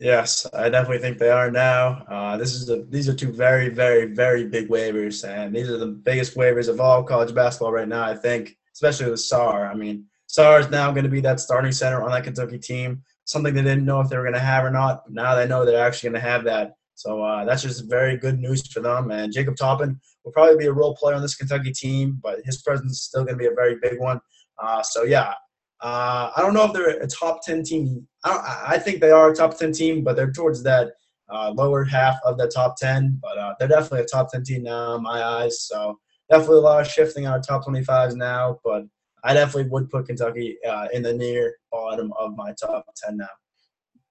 Yes, 0.00 0.46
I 0.54 0.70
definitely 0.70 0.98
think 0.98 1.18
they 1.18 1.28
are 1.28 1.50
now. 1.50 2.04
Uh, 2.10 2.36
this 2.38 2.54
is 2.54 2.70
a, 2.70 2.84
these 2.88 3.06
are 3.08 3.14
two 3.14 3.32
very, 3.32 3.68
very, 3.68 4.06
very 4.06 4.46
big 4.46 4.70
waivers, 4.70 5.28
and 5.28 5.54
these 5.54 5.68
are 5.68 5.76
the 5.76 5.88
biggest 5.88 6.36
waivers 6.36 6.68
of 6.68 6.80
all 6.80 7.04
college 7.04 7.34
basketball 7.34 7.70
right 7.70 7.86
now. 7.86 8.02
I 8.02 8.16
think, 8.16 8.56
especially 8.72 9.10
with 9.10 9.20
Sarr. 9.20 9.70
I 9.70 9.74
mean, 9.74 10.06
Sarr 10.26 10.58
is 10.58 10.70
now 10.70 10.90
going 10.90 11.04
to 11.04 11.10
be 11.10 11.20
that 11.20 11.38
starting 11.38 11.70
center 11.70 12.02
on 12.02 12.10
that 12.12 12.24
Kentucky 12.24 12.58
team. 12.58 13.02
Something 13.24 13.52
they 13.52 13.62
didn't 13.62 13.84
know 13.84 14.00
if 14.00 14.08
they 14.08 14.16
were 14.16 14.22
going 14.22 14.32
to 14.32 14.40
have 14.40 14.64
or 14.64 14.70
not. 14.70 15.02
Now 15.10 15.34
they 15.34 15.46
know 15.46 15.66
they're 15.66 15.86
actually 15.86 16.10
going 16.10 16.22
to 16.22 16.28
have 16.28 16.44
that. 16.44 16.76
So 17.00 17.22
uh, 17.22 17.46
that's 17.46 17.62
just 17.62 17.88
very 17.88 18.18
good 18.18 18.38
news 18.38 18.66
for 18.70 18.80
them. 18.80 19.10
And 19.10 19.32
Jacob 19.32 19.56
Toppin 19.56 19.98
will 20.22 20.32
probably 20.32 20.58
be 20.58 20.66
a 20.66 20.72
role 20.72 20.94
player 20.94 21.16
on 21.16 21.22
this 21.22 21.34
Kentucky 21.34 21.72
team, 21.72 22.20
but 22.22 22.40
his 22.44 22.60
presence 22.60 22.92
is 22.92 23.02
still 23.02 23.24
going 23.24 23.38
to 23.38 23.42
be 23.42 23.46
a 23.46 23.54
very 23.54 23.76
big 23.80 23.98
one. 23.98 24.20
Uh, 24.62 24.82
so 24.82 25.04
yeah, 25.04 25.32
uh, 25.80 26.30
I 26.36 26.42
don't 26.42 26.52
know 26.52 26.66
if 26.66 26.74
they're 26.74 27.00
a 27.00 27.06
top 27.06 27.40
ten 27.42 27.64
team. 27.64 28.06
I, 28.22 28.64
I, 28.72 28.78
think 28.78 29.00
they 29.00 29.12
are 29.12 29.30
a 29.30 29.34
top 29.34 29.56
ten 29.56 29.72
team, 29.72 30.04
but 30.04 30.14
they're 30.14 30.30
towards 30.30 30.62
that 30.64 30.88
uh, 31.32 31.52
lower 31.56 31.84
half 31.84 32.18
of 32.26 32.36
the 32.36 32.48
top 32.48 32.76
ten. 32.76 33.18
But 33.22 33.38
uh, 33.38 33.54
they're 33.58 33.68
definitely 33.68 34.02
a 34.02 34.04
top 34.04 34.30
ten 34.30 34.44
team 34.44 34.64
now 34.64 34.96
in 34.96 35.02
my 35.02 35.24
eyes. 35.24 35.62
So 35.62 35.98
definitely 36.30 36.58
a 36.58 36.60
lot 36.60 36.82
of 36.82 36.86
shifting 36.86 37.26
on 37.26 37.32
our 37.32 37.40
top 37.40 37.64
twenty 37.64 37.82
fives 37.82 38.14
now. 38.14 38.60
But 38.62 38.82
I 39.24 39.32
definitely 39.32 39.70
would 39.70 39.88
put 39.88 40.06
Kentucky 40.06 40.58
uh, 40.68 40.88
in 40.92 41.02
the 41.02 41.14
near 41.14 41.54
bottom 41.72 42.12
of 42.18 42.36
my 42.36 42.52
top 42.60 42.84
ten 42.94 43.16
now. 43.16 43.28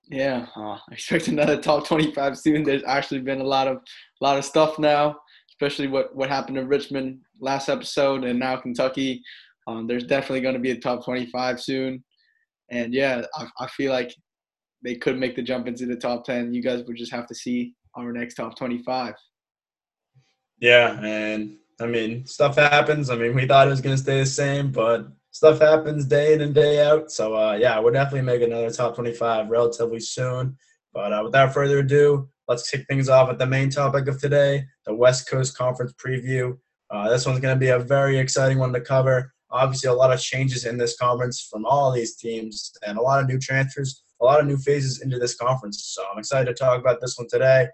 Yeah, 0.10 0.48
uh, 0.56 0.74
I 0.90 0.94
expect 0.94 1.28
another 1.30 1.62
top 1.62 1.88
25 1.88 2.38
soon. 2.38 2.64
There's 2.64 2.84
actually 2.86 3.22
been 3.22 3.42
a 3.42 3.46
lot 3.46 3.68
of 3.68 3.78
a 3.78 4.24
lot 4.24 4.38
of 4.38 4.46
stuff 4.46 4.80
now, 4.80 5.18
especially 5.50 5.88
what 5.88 6.16
what 6.16 6.30
happened 6.30 6.58
in 6.58 6.68
Richmond 6.68 7.20
last 7.40 7.70
episode, 7.70 8.24
and 8.24 8.40
now 8.40 8.58
Kentucky. 8.58 9.22
Um, 9.68 9.86
there's 9.86 10.06
definitely 10.06 10.42
going 10.42 10.56
to 10.56 10.60
be 10.60 10.72
a 10.72 10.80
top 10.80 11.06
25 11.06 11.62
soon, 11.62 12.04
and 12.72 12.92
yeah, 12.92 13.22
I, 13.36 13.48
I 13.60 13.68
feel 13.68 13.92
like 13.92 14.14
they 14.84 14.96
could 14.96 15.20
make 15.20 15.36
the 15.36 15.44
jump 15.44 15.68
into 15.68 15.86
the 15.86 15.96
top 15.96 16.26
10. 16.26 16.54
You 16.54 16.64
guys 16.64 16.84
would 16.86 16.98
just 16.98 17.12
have 17.12 17.28
to 17.28 17.36
see 17.36 17.76
our 17.96 18.12
next 18.12 18.36
top 18.36 18.58
25. 18.58 19.14
Yeah, 20.60 21.00
and 21.04 21.58
I 21.80 21.86
mean, 21.86 22.26
stuff 22.26 22.56
happens. 22.56 23.10
I 23.10 23.16
mean, 23.16 23.36
we 23.36 23.46
thought 23.46 23.68
it 23.68 23.72
was 23.72 23.82
going 23.82 23.96
to 23.96 24.02
stay 24.02 24.20
the 24.20 24.26
same, 24.26 24.72
but 24.72 25.08
stuff 25.32 25.60
happens 25.60 26.06
day 26.06 26.34
in 26.34 26.42
and 26.42 26.54
day 26.54 26.86
out. 26.86 27.12
So 27.12 27.36
uh, 27.36 27.54
yeah, 27.54 27.80
we'll 27.80 27.94
definitely 27.94 28.22
make 28.22 28.42
another 28.42 28.72
top 28.72 28.96
25 28.96 29.50
relatively 29.50 30.00
soon. 30.00 30.58
But 30.94 31.14
uh, 31.14 31.22
without 31.24 31.54
further 31.54 31.80
ado, 31.80 32.30
let's 32.48 32.70
kick 32.70 32.86
things 32.88 33.10
off 33.10 33.30
with 33.30 33.38
the 33.38 33.46
main 33.46 33.70
topic 33.70 34.08
of 34.08 34.20
today, 34.20 34.66
the 34.86 34.94
West 34.94 35.30
Coast 35.30 35.58
Conference 35.58 35.94
preview. 35.94 36.58
Uh, 36.90 37.08
this 37.10 37.26
one's 37.26 37.40
going 37.40 37.56
to 37.56 37.60
be 37.60 37.70
a 37.70 37.80
very 37.80 38.18
exciting 38.18 38.58
one 38.58 38.74
to 38.74 38.82
cover. 38.82 39.32
Obviously, 39.52 39.90
a 39.90 39.94
lot 39.94 40.12
of 40.12 40.20
changes 40.20 40.66
in 40.66 40.78
this 40.78 40.98
conference 40.98 41.48
from 41.50 41.66
all 41.66 41.92
these 41.92 42.16
teams, 42.16 42.72
and 42.86 42.98
a 42.98 43.02
lot 43.02 43.22
of 43.22 43.28
new 43.28 43.40
transfers, 43.40 44.04
a 44.22 44.26
lot 44.26 44.40
of 44.40 44.48
new 44.48 44.58
phases 44.58 45.02
into 45.02 45.20
this 45.20 45.36
conference. 45.36 45.84
So 45.96 46.04
I'm 46.12 46.20
excited 46.20 46.46
to 46.46 46.54
talk 46.54 46.80
about 46.80 47.02
this 47.02 47.18
one 47.18 47.28
today. 47.30 47.68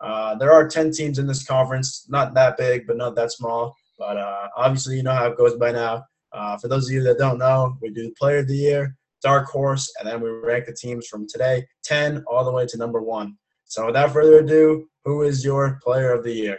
Uh, 0.00 0.34
there 0.34 0.52
are 0.52 0.66
10 0.66 0.90
teams 0.92 1.18
in 1.18 1.26
this 1.26 1.44
conference, 1.44 2.06
not 2.08 2.34
that 2.34 2.56
big, 2.56 2.86
but 2.86 2.96
not 2.96 3.14
that 3.14 3.32
small. 3.32 3.76
But 3.98 4.16
uh, 4.16 4.48
obviously, 4.56 4.96
you 4.96 5.02
know 5.02 5.12
how 5.12 5.26
it 5.26 5.38
goes 5.38 5.54
by 5.56 5.72
now. 5.72 6.04
Uh, 6.34 6.56
for 6.56 6.68
those 6.68 6.88
of 6.88 6.94
you 6.94 7.02
that 7.02 7.18
don't 7.18 7.38
know, 7.38 7.76
we 7.80 7.90
do 7.90 8.12
Player 8.18 8.38
of 8.38 8.48
the 8.48 8.56
Year, 8.56 8.96
Dark 9.22 9.48
Horse, 9.48 9.92
and 9.98 10.08
then 10.08 10.20
we 10.20 10.30
rank 10.30 10.66
the 10.66 10.72
teams 10.74 11.06
from 11.06 11.26
today 11.28 11.66
10 11.84 12.24
all 12.26 12.44
the 12.44 12.52
way 12.52 12.66
to 12.66 12.78
number 12.78 13.02
one. 13.02 13.36
So 13.64 13.86
without 13.86 14.12
further 14.12 14.38
ado, 14.38 14.86
who 15.04 15.22
is 15.22 15.44
your 15.44 15.78
Player 15.82 16.12
of 16.12 16.24
the 16.24 16.32
Year? 16.32 16.58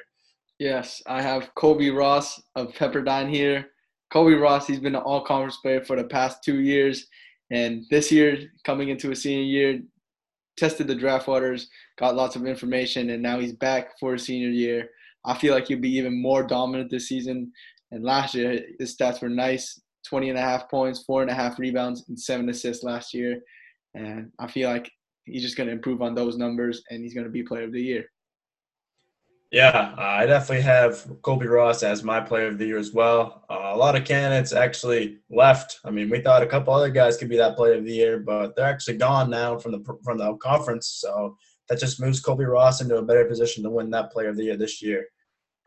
Yes, 0.60 1.02
I 1.08 1.22
have 1.22 1.54
Colbey 1.56 1.96
Ross 1.96 2.42
of 2.56 2.74
Pepperdine 2.74 3.30
here. 3.30 3.68
Colbey 4.14 4.40
Ross, 4.40 4.68
he's 4.68 4.80
been 4.80 4.96
an 4.96 5.02
all 5.02 5.22
conference 5.22 5.58
player 5.58 5.84
for 5.84 5.96
the 5.96 6.04
past 6.04 6.44
two 6.44 6.62
years. 6.62 7.08
And 7.52 7.84
this 7.90 8.12
year, 8.12 8.38
coming 8.64 8.90
into 8.90 9.12
a 9.12 9.16
senior 9.16 9.44
year, 9.44 9.82
tested 10.58 10.88
the 10.88 10.96
draft 10.96 11.28
waters, 11.28 11.68
got 11.98 12.16
lots 12.16 12.36
of 12.36 12.46
information, 12.46 13.10
and 13.10 13.22
now 13.22 13.40
he's 13.40 13.54
back 13.54 14.00
for 14.00 14.14
his 14.14 14.26
senior 14.26 14.50
year. 14.50 14.90
I 15.26 15.38
feel 15.38 15.54
like 15.54 15.68
he'll 15.68 15.80
be 15.80 15.98
even 15.98 16.22
more 16.22 16.44
dominant 16.44 16.92
this 16.92 17.08
season. 17.08 17.52
And 17.94 18.04
last 18.04 18.34
year, 18.34 18.60
his 18.80 18.98
stats 18.98 19.22
were 19.22 19.30
nice 19.30 19.80
20 20.08 20.30
and 20.30 20.38
a 20.38 20.42
half 20.42 20.68
points, 20.68 21.04
four 21.04 21.22
and 21.22 21.30
a 21.30 21.34
half 21.34 21.60
rebounds, 21.60 22.04
and 22.10 22.20
seven 22.20 22.50
assists 22.50 22.84
last 22.84 23.14
year. 23.14 23.40
And 23.94 24.32
I 24.40 24.48
feel 24.48 24.70
like 24.70 24.92
he's 25.26 25.44
just 25.44 25.56
going 25.56 25.68
to 25.68 25.74
improve 25.74 26.02
on 26.02 26.16
those 26.16 26.36
numbers 26.36 26.84
and 26.90 27.04
he's 27.04 27.14
going 27.14 27.26
to 27.26 27.32
be 27.32 27.44
player 27.44 27.64
of 27.64 27.72
the 27.72 27.82
year. 27.82 28.06
Yeah, 29.52 29.94
I 30.00 30.26
definitely 30.26 30.64
have 30.64 31.06
Colbey 31.22 31.48
Ross 31.48 31.84
as 31.84 32.04
my 32.04 32.20
player 32.20 32.48
of 32.48 32.58
the 32.58 32.66
year 32.66 32.80
as 32.80 32.92
well. 32.92 33.46
Uh, 33.48 33.72
a 33.72 33.78
lot 33.78 33.96
of 33.96 34.04
candidates 34.04 34.52
actually 34.52 35.20
left. 35.30 35.80
I 35.86 35.92
mean, 35.92 36.10
we 36.10 36.22
thought 36.22 36.42
a 36.42 36.48
couple 36.48 36.74
other 36.74 36.90
guys 36.90 37.18
could 37.18 37.30
be 37.30 37.38
that 37.38 37.56
player 37.56 37.76
of 37.76 37.86
the 37.86 37.94
year, 37.94 38.18
but 38.18 38.56
they're 38.56 38.66
actually 38.66 38.98
gone 38.98 39.30
now 39.30 39.60
from 39.60 39.74
the 39.74 39.98
from 40.04 40.18
the 40.18 40.36
conference. 40.38 40.88
So 40.88 41.38
that 41.70 41.80
just 41.80 42.02
moves 42.02 42.20
Colbey 42.20 42.52
Ross 42.52 42.82
into 42.82 42.98
a 42.98 43.04
better 43.04 43.26
position 43.26 43.62
to 43.64 43.70
win 43.70 43.92
that 43.92 44.12
player 44.12 44.30
of 44.30 44.38
the 44.38 44.46
year 44.46 44.58
this 44.58 44.82
year. 44.82 45.06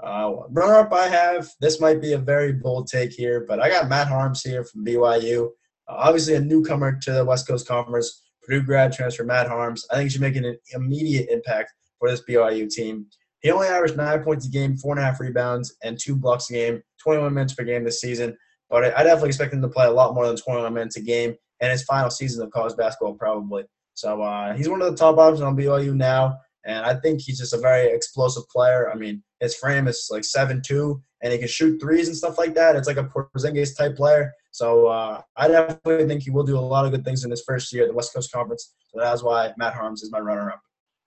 Uh, 0.02 0.42
runner 0.50 0.74
up, 0.74 0.92
I 0.92 1.08
have 1.08 1.50
this 1.60 1.80
might 1.80 2.00
be 2.00 2.12
a 2.12 2.18
very 2.18 2.52
bold 2.52 2.86
take 2.86 3.12
here, 3.12 3.44
but 3.48 3.60
I 3.60 3.70
got 3.70 3.88
Matt 3.88 4.08
Haarms 4.08 4.46
here 4.46 4.64
from 4.64 4.84
BYU. 4.84 5.46
Uh, 5.88 5.94
obviously, 5.96 6.34
a 6.34 6.40
newcomer 6.40 6.98
to 7.02 7.12
the 7.12 7.24
West 7.24 7.48
Coast 7.48 7.66
Conference, 7.66 8.22
Purdue 8.42 8.62
grad 8.62 8.92
transfer 8.92 9.24
Matt 9.24 9.48
Haarms. 9.48 9.84
I 9.90 9.94
think 9.94 10.04
he 10.04 10.10
should 10.10 10.20
make 10.20 10.36
an 10.36 10.56
immediate 10.74 11.30
impact 11.30 11.72
for 11.98 12.10
this 12.10 12.22
BYU 12.28 12.68
team. 12.68 13.06
He 13.40 13.50
only 13.50 13.68
averaged 13.68 13.96
nine 13.96 14.22
points 14.22 14.46
a 14.46 14.50
game, 14.50 14.76
four 14.76 14.92
and 14.92 15.00
a 15.00 15.04
half 15.04 15.20
rebounds, 15.20 15.76
and 15.82 15.98
two 15.98 16.16
blocks 16.16 16.50
a 16.50 16.54
game, 16.54 16.82
21 17.02 17.32
minutes 17.32 17.54
per 17.54 17.64
game 17.64 17.84
this 17.84 18.00
season. 18.00 18.36
But 18.68 18.84
I 18.96 19.02
definitely 19.02 19.28
expect 19.28 19.54
him 19.54 19.62
to 19.62 19.68
play 19.68 19.86
a 19.86 19.90
lot 19.90 20.14
more 20.14 20.26
than 20.26 20.36
21 20.36 20.74
minutes 20.74 20.96
a 20.96 21.00
game 21.00 21.34
in 21.60 21.70
his 21.70 21.84
final 21.84 22.10
season 22.10 22.44
of 22.44 22.50
college 22.50 22.76
basketball, 22.76 23.14
probably. 23.14 23.64
So 23.94 24.20
uh, 24.22 24.54
he's 24.54 24.68
one 24.68 24.82
of 24.82 24.90
the 24.90 24.96
top 24.96 25.16
options 25.18 25.42
on 25.42 25.56
BYU 25.56 25.94
now, 25.94 26.36
and 26.64 26.84
I 26.84 26.94
think 26.94 27.20
he's 27.20 27.38
just 27.38 27.54
a 27.54 27.58
very 27.58 27.88
explosive 27.88 28.48
player. 28.48 28.90
I 28.90 28.96
mean, 28.96 29.22
his 29.40 29.54
frame 29.56 29.88
is 29.88 30.08
like 30.10 30.24
seven 30.24 30.62
two, 30.62 31.02
and 31.22 31.32
he 31.32 31.38
can 31.38 31.48
shoot 31.48 31.80
threes 31.80 32.08
and 32.08 32.16
stuff 32.16 32.38
like 32.38 32.54
that. 32.54 32.76
It's 32.76 32.86
like 32.86 32.96
a 32.96 33.04
Porzingis 33.04 33.76
type 33.76 33.96
player. 33.96 34.32
So 34.50 34.86
uh, 34.86 35.20
I 35.36 35.48
definitely 35.48 36.06
think 36.06 36.22
he 36.22 36.30
will 36.30 36.44
do 36.44 36.58
a 36.58 36.60
lot 36.60 36.86
of 36.86 36.92
good 36.92 37.04
things 37.04 37.24
in 37.24 37.30
his 37.30 37.42
first 37.42 37.72
year 37.72 37.82
at 37.82 37.88
the 37.88 37.94
West 37.94 38.14
Coast 38.14 38.32
Conference. 38.32 38.72
So 38.88 39.00
that's 39.00 39.22
why 39.22 39.52
Matt 39.58 39.74
Haarms 39.74 40.02
is 40.02 40.10
my 40.10 40.18
runner-up. 40.18 40.60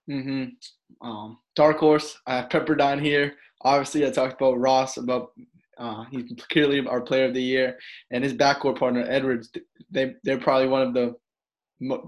Mm-hmm. 0.08 1.06
Um, 1.06 1.38
dark 1.56 1.78
horse. 1.78 2.16
I 2.26 2.36
have 2.36 2.48
Pepperdine 2.48 3.00
here. 3.00 3.34
Obviously, 3.62 4.06
I 4.06 4.10
talked 4.10 4.40
about 4.40 4.58
Ross. 4.58 4.96
About 4.96 5.32
uh, 5.78 6.04
he's 6.10 6.32
clearly 6.50 6.86
our 6.86 7.00
player 7.00 7.26
of 7.26 7.34
the 7.34 7.42
year, 7.42 7.78
and 8.10 8.22
his 8.22 8.34
backcourt 8.34 8.78
partner 8.78 9.04
Edwards. 9.08 9.50
They 9.90 10.14
they're 10.24 10.38
probably 10.38 10.68
one 10.68 10.82
of 10.82 10.94
the 10.94 11.16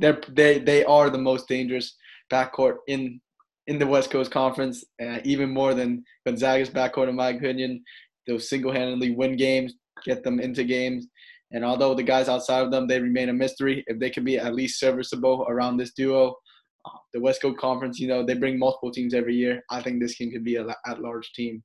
they're 0.01 0.21
they 0.29 0.59
they 0.59 0.85
are 0.85 1.11
the 1.11 1.19
most 1.19 1.49
dangerous 1.49 1.97
backcourt 2.31 2.77
in 2.89 3.21
in 3.67 3.79
the 3.79 3.87
West 3.87 4.11
Coast 4.11 4.31
Conference, 4.31 4.85
uh, 5.03 5.19
even 5.25 5.51
more 5.51 5.75
than 5.75 6.05
Gonzaga's 6.27 6.71
backcourt, 6.71 7.09
in 7.09 7.15
my 7.15 7.31
opinion. 7.31 7.83
They'll 8.27 8.39
single-handedly 8.39 9.15
win 9.15 9.37
games, 9.37 9.75
get 10.05 10.23
them 10.23 10.41
into 10.41 10.65
games, 10.65 11.07
and 11.53 11.65
although 11.65 11.95
the 11.95 12.03
guys 12.03 12.29
outside 12.29 12.63
of 12.63 12.71
them 12.71 12.87
they 12.87 13.01
remain 13.01 13.29
a 13.29 13.33
mystery, 13.33 13.85
if 13.87 13.99
they 13.99 14.11
can 14.11 14.25
be 14.25 14.39
at 14.39 14.55
least 14.55 14.81
serviceable 14.81 15.45
around 15.49 15.77
this 15.77 15.93
duo, 15.93 16.35
uh, 16.87 16.99
the 17.13 17.21
West 17.21 17.43
Coast 17.43 17.59
Conference, 17.59 17.99
you 17.99 18.09
know, 18.09 18.25
they 18.25 18.35
bring 18.35 18.59
multiple 18.59 18.91
teams 18.91 19.15
every 19.15 19.37
year. 19.37 19.63
I 19.71 19.83
think 19.83 20.01
this 20.01 20.17
team 20.17 20.31
could 20.33 20.45
be 20.45 20.57
a 20.57 20.67
at-large 20.87 21.33
team. 21.33 21.63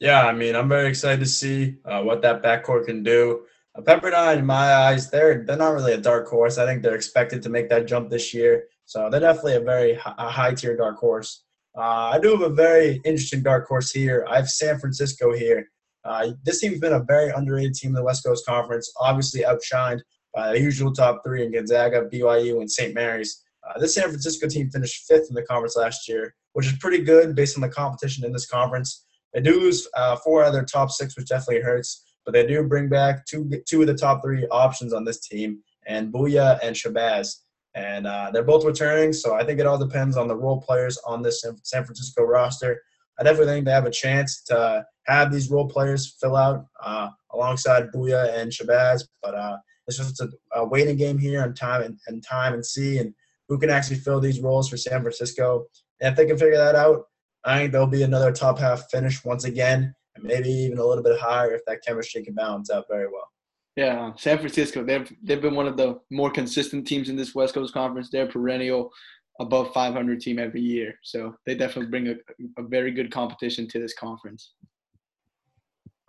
Yeah, 0.00 0.26
I 0.26 0.32
mean, 0.32 0.54
I'm 0.54 0.68
very 0.68 0.88
excited 0.88 1.20
to 1.20 1.26
see 1.26 1.76
uh, 1.84 2.02
what 2.02 2.22
that 2.22 2.42
backcourt 2.42 2.86
can 2.86 3.02
do. 3.02 3.46
Pepperdine, 3.82 4.38
in 4.38 4.46
my 4.46 4.72
eyes, 4.72 5.10
they're 5.10 5.44
they're 5.44 5.56
not 5.56 5.74
really 5.74 5.94
a 5.94 5.98
dark 5.98 6.28
horse. 6.28 6.58
I 6.58 6.66
think 6.66 6.82
they're 6.82 6.94
expected 6.94 7.42
to 7.42 7.48
make 7.48 7.68
that 7.70 7.86
jump 7.86 8.08
this 8.08 8.32
year, 8.32 8.64
so 8.84 9.10
they're 9.10 9.20
definitely 9.20 9.56
a 9.56 9.60
very 9.60 9.94
high 9.94 10.54
tier 10.54 10.76
dark 10.76 10.96
horse. 10.96 11.42
Uh, 11.76 12.10
I 12.12 12.20
do 12.20 12.30
have 12.30 12.42
a 12.42 12.54
very 12.54 13.00
interesting 13.04 13.42
dark 13.42 13.66
horse 13.66 13.90
here. 13.90 14.24
I 14.28 14.36
have 14.36 14.48
San 14.48 14.78
Francisco 14.78 15.32
here. 15.32 15.68
Uh, 16.04 16.32
this 16.44 16.60
team's 16.60 16.78
been 16.78 16.92
a 16.92 17.02
very 17.02 17.30
underrated 17.30 17.74
team 17.74 17.90
in 17.90 17.94
the 17.94 18.04
West 18.04 18.24
Coast 18.24 18.46
Conference. 18.46 18.92
Obviously, 19.00 19.40
outshined 19.40 20.00
by 20.32 20.52
the 20.52 20.60
usual 20.60 20.92
top 20.92 21.22
three 21.24 21.44
in 21.44 21.52
Gonzaga, 21.52 22.08
BYU, 22.12 22.60
and 22.60 22.70
St. 22.70 22.94
Mary's. 22.94 23.42
Uh, 23.66 23.78
this 23.80 23.94
San 23.94 24.04
Francisco 24.04 24.46
team 24.46 24.70
finished 24.70 25.06
fifth 25.08 25.28
in 25.30 25.34
the 25.34 25.42
conference 25.42 25.76
last 25.76 26.08
year, 26.08 26.34
which 26.52 26.66
is 26.66 26.78
pretty 26.78 27.02
good 27.02 27.34
based 27.34 27.56
on 27.56 27.62
the 27.62 27.68
competition 27.68 28.24
in 28.24 28.32
this 28.32 28.46
conference. 28.46 29.04
They 29.32 29.40
do 29.40 29.58
lose 29.58 29.88
uh, 29.96 30.16
four 30.16 30.42
out 30.42 30.48
of 30.48 30.52
their 30.52 30.64
top 30.64 30.90
six, 30.90 31.16
which 31.16 31.28
definitely 31.28 31.62
hurts, 31.62 32.03
but 32.24 32.32
they 32.32 32.46
do 32.46 32.62
bring 32.62 32.88
back 32.88 33.26
two 33.26 33.50
two 33.66 33.80
of 33.82 33.86
the 33.86 33.94
top 33.94 34.22
three 34.22 34.46
options 34.48 34.92
on 34.92 35.04
this 35.04 35.20
team, 35.20 35.58
and 35.86 36.12
Bouyea 36.12 36.58
and 36.62 36.74
Shabazz. 36.74 37.36
And 37.76 38.06
uh, 38.06 38.30
they're 38.32 38.44
both 38.44 38.64
returning, 38.64 39.12
so 39.12 39.34
I 39.34 39.44
think 39.44 39.58
it 39.58 39.66
all 39.66 39.78
depends 39.78 40.16
on 40.16 40.28
the 40.28 40.36
role 40.36 40.60
players 40.60 40.96
on 41.04 41.22
this 41.22 41.44
San 41.64 41.84
Francisco 41.84 42.22
roster. 42.22 42.80
I 43.18 43.24
definitely 43.24 43.52
think 43.52 43.64
they 43.66 43.72
have 43.72 43.86
a 43.86 43.90
chance 43.90 44.42
to 44.44 44.84
have 45.06 45.32
these 45.32 45.50
role 45.50 45.68
players 45.68 46.16
fill 46.20 46.36
out 46.36 46.66
uh, 46.82 47.08
alongside 47.32 47.90
Bouyea 47.92 48.32
and 48.38 48.50
Shabazz, 48.50 49.02
but 49.22 49.34
uh, 49.34 49.56
it's 49.86 49.98
just 49.98 50.20
a, 50.20 50.28
a 50.54 50.64
waiting 50.64 50.96
game 50.96 51.18
here 51.18 51.42
on 51.42 51.52
time 51.54 51.82
and, 51.82 51.98
and 52.06 52.24
time 52.24 52.54
and 52.54 52.64
see 52.64 52.98
and 52.98 53.12
who 53.48 53.58
can 53.58 53.70
actually 53.70 53.96
fill 53.96 54.20
these 54.20 54.40
roles 54.40 54.68
for 54.68 54.76
San 54.76 55.02
Francisco. 55.02 55.66
And 56.00 56.12
if 56.12 56.16
they 56.16 56.26
can 56.26 56.38
figure 56.38 56.56
that 56.56 56.74
out, 56.74 57.04
I 57.44 57.58
think 57.58 57.72
there'll 57.72 57.86
be 57.86 58.02
another 58.02 58.32
top 58.32 58.58
half 58.58 58.90
finish 58.90 59.24
once 59.24 59.44
again, 59.44 59.94
and 60.16 60.24
maybe 60.24 60.48
even 60.48 60.78
a 60.78 60.84
little 60.84 61.02
bit 61.02 61.18
higher 61.20 61.54
if 61.54 61.64
that 61.66 61.84
chemistry 61.84 62.22
can 62.22 62.34
balance 62.34 62.70
out 62.70 62.86
very 62.88 63.06
well. 63.06 63.30
Yeah, 63.76 64.12
San 64.16 64.38
Francisco, 64.38 64.84
they've 64.84 65.12
they've 65.22 65.42
been 65.42 65.56
one 65.56 65.66
of 65.66 65.76
the 65.76 65.98
more 66.10 66.30
consistent 66.30 66.86
teams 66.86 67.08
in 67.08 67.16
this 67.16 67.34
West 67.34 67.54
Coast 67.54 67.74
Conference. 67.74 68.08
They're 68.08 68.26
perennial 68.26 68.92
above 69.40 69.72
500 69.74 70.20
team 70.20 70.38
every 70.38 70.60
year, 70.60 70.94
so 71.02 71.34
they 71.44 71.56
definitely 71.56 71.90
bring 71.90 72.08
a, 72.08 72.14
a 72.60 72.66
very 72.66 72.92
good 72.92 73.10
competition 73.10 73.66
to 73.68 73.80
this 73.80 73.94
conference. 73.94 74.52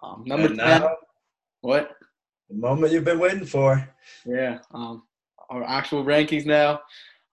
Um, 0.03 0.23
number 0.27 0.47
and 0.47 0.59
10, 0.59 0.81
now, 0.81 0.89
what? 1.61 1.95
The 2.49 2.55
moment 2.55 2.93
you've 2.93 3.03
been 3.03 3.19
waiting 3.19 3.45
for. 3.45 3.87
Yeah. 4.25 4.59
Um, 4.71 5.03
our 5.49 5.63
actual 5.63 6.03
rankings 6.03 6.45
now. 6.45 6.81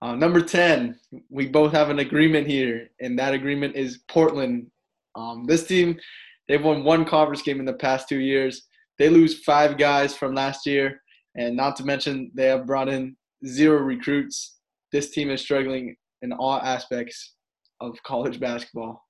Uh, 0.01 0.15
number 0.15 0.41
10, 0.41 0.99
we 1.29 1.47
both 1.47 1.71
have 1.71 1.89
an 1.89 1.99
agreement 1.99 2.47
here, 2.47 2.89
and 2.99 3.17
that 3.19 3.33
agreement 3.33 3.75
is 3.75 3.99
Portland. 4.09 4.67
Um, 5.15 5.45
this 5.45 5.65
team, 5.65 5.97
they've 6.47 6.63
won 6.63 6.83
one 6.83 7.05
conference 7.05 7.41
game 7.41 7.59
in 7.59 7.65
the 7.65 7.73
past 7.73 8.09
two 8.09 8.19
years. 8.19 8.67
They 8.99 9.09
lose 9.09 9.43
five 9.43 9.77
guys 9.77 10.15
from 10.15 10.35
last 10.35 10.65
year, 10.65 11.01
and 11.35 11.55
not 11.55 11.75
to 11.77 11.85
mention 11.85 12.31
they 12.33 12.45
have 12.45 12.67
brought 12.67 12.89
in 12.89 13.15
zero 13.45 13.79
recruits. 13.79 14.59
This 14.91 15.11
team 15.11 15.29
is 15.29 15.41
struggling 15.41 15.95
in 16.21 16.31
all 16.31 16.57
aspects 16.57 17.35
of 17.81 18.01
college 18.03 18.39
basketball. 18.39 19.03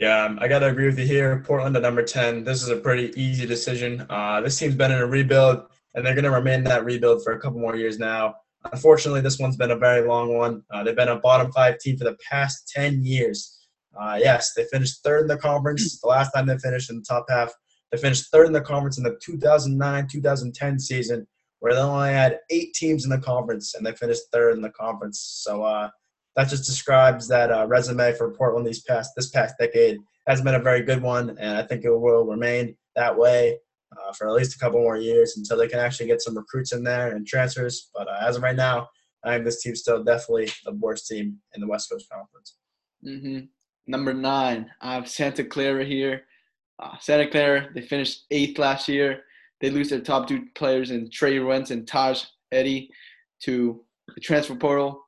Yeah, 0.00 0.24
um, 0.24 0.38
I 0.40 0.48
got 0.48 0.58
to 0.58 0.66
agree 0.66 0.86
with 0.86 0.98
you 0.98 1.06
here. 1.06 1.42
Portland 1.46 1.74
at 1.76 1.82
number 1.82 2.02
10. 2.02 2.44
This 2.44 2.62
is 2.62 2.68
a 2.68 2.76
pretty 2.76 3.10
easy 3.20 3.46
decision. 3.46 4.06
Uh, 4.10 4.40
this 4.42 4.58
team's 4.58 4.74
been 4.74 4.92
in 4.92 4.98
a 4.98 5.06
rebuild, 5.06 5.62
and 5.94 6.04
they're 6.04 6.14
going 6.14 6.24
to 6.24 6.30
remain 6.30 6.58
in 6.58 6.64
that 6.64 6.84
rebuild 6.84 7.24
for 7.24 7.32
a 7.32 7.40
couple 7.40 7.58
more 7.58 7.74
years 7.74 7.98
now. 7.98 8.34
Unfortunately, 8.72 9.22
this 9.22 9.38
one's 9.38 9.56
been 9.56 9.70
a 9.70 9.76
very 9.76 10.06
long 10.06 10.36
one. 10.36 10.62
Uh, 10.70 10.84
they've 10.84 10.96
been 10.96 11.08
a 11.08 11.20
bottom 11.20 11.50
five 11.52 11.78
team 11.78 11.96
for 11.96 12.04
the 12.04 12.18
past 12.28 12.70
10 12.74 13.02
years. 13.02 13.57
Uh, 13.98 14.18
yes, 14.20 14.52
they 14.54 14.64
finished 14.64 15.02
third 15.02 15.22
in 15.22 15.28
the 15.28 15.36
conference. 15.36 16.00
The 16.00 16.08
last 16.08 16.30
time 16.32 16.46
they 16.46 16.58
finished 16.58 16.90
in 16.90 16.96
the 16.96 17.04
top 17.08 17.26
half, 17.28 17.52
they 17.90 17.98
finished 17.98 18.30
third 18.30 18.46
in 18.46 18.52
the 18.52 18.60
conference 18.60 18.98
in 18.98 19.04
the 19.04 19.18
2009 19.22 20.08
2010 20.10 20.78
season, 20.78 21.26
where 21.60 21.74
they 21.74 21.80
only 21.80 22.10
had 22.10 22.38
eight 22.50 22.74
teams 22.74 23.04
in 23.04 23.10
the 23.10 23.18
conference, 23.18 23.74
and 23.74 23.84
they 23.84 23.92
finished 23.92 24.22
third 24.32 24.54
in 24.54 24.62
the 24.62 24.70
conference. 24.70 25.20
So, 25.42 25.62
uh, 25.62 25.90
that 26.36 26.48
just 26.48 26.66
describes 26.66 27.26
that 27.28 27.50
uh, 27.50 27.66
resume 27.66 28.14
for 28.14 28.32
Portland 28.32 28.64
these 28.64 28.82
past 28.82 29.12
this 29.16 29.30
past 29.30 29.56
decade 29.58 29.98
has 30.28 30.40
been 30.40 30.54
a 30.54 30.62
very 30.62 30.82
good 30.82 31.02
one, 31.02 31.30
and 31.30 31.56
I 31.56 31.62
think 31.62 31.84
it 31.84 31.90
will 31.90 32.24
remain 32.26 32.76
that 32.94 33.16
way 33.16 33.58
uh, 33.96 34.12
for 34.12 34.28
at 34.28 34.34
least 34.34 34.54
a 34.54 34.58
couple 34.58 34.80
more 34.80 34.96
years 34.96 35.36
until 35.36 35.56
they 35.56 35.68
can 35.68 35.80
actually 35.80 36.06
get 36.06 36.20
some 36.20 36.36
recruits 36.36 36.72
in 36.72 36.84
there 36.84 37.14
and 37.14 37.26
transfers. 37.26 37.90
But 37.94 38.08
uh, 38.08 38.18
as 38.20 38.36
of 38.36 38.42
right 38.42 38.54
now, 38.54 38.88
I 39.24 39.34
think 39.34 39.46
this 39.46 39.62
team's 39.62 39.80
still 39.80 40.04
definitely 40.04 40.50
the 40.64 40.74
worst 40.74 41.08
team 41.08 41.38
in 41.54 41.60
the 41.60 41.66
West 41.66 41.90
Coast 41.90 42.06
Conference. 42.12 42.56
Mm-hmm. 43.04 43.46
Number 43.88 44.12
nine, 44.12 44.70
I 44.82 44.94
have 44.94 45.08
Santa 45.08 45.42
Clara 45.42 45.82
here. 45.82 46.24
Uh, 46.78 46.96
Santa 47.00 47.26
Clara, 47.26 47.68
they 47.74 47.80
finished 47.80 48.26
eighth 48.30 48.58
last 48.58 48.86
year. 48.86 49.22
They 49.62 49.70
lose 49.70 49.88
their 49.88 50.00
top 50.00 50.28
two 50.28 50.46
players 50.54 50.90
in 50.90 51.10
Trey 51.10 51.38
Wertz 51.38 51.70
and 51.70 51.86
Tahj 51.86 52.26
Eaddy 52.52 52.90
to 53.44 53.82
the 54.14 54.20
transfer 54.20 54.54
portal. 54.54 55.02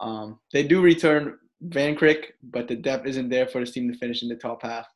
Um, 0.00 0.38
they 0.52 0.62
do 0.62 0.82
return 0.82 1.38
Vrankic, 1.68 2.26
but 2.42 2.68
the 2.68 2.76
depth 2.76 3.06
isn't 3.06 3.30
there 3.30 3.46
for 3.46 3.60
this 3.60 3.72
team 3.72 3.90
to 3.90 3.98
finish 3.98 4.22
in 4.22 4.28
the 4.28 4.36
top 4.36 4.62
half. 4.62 4.86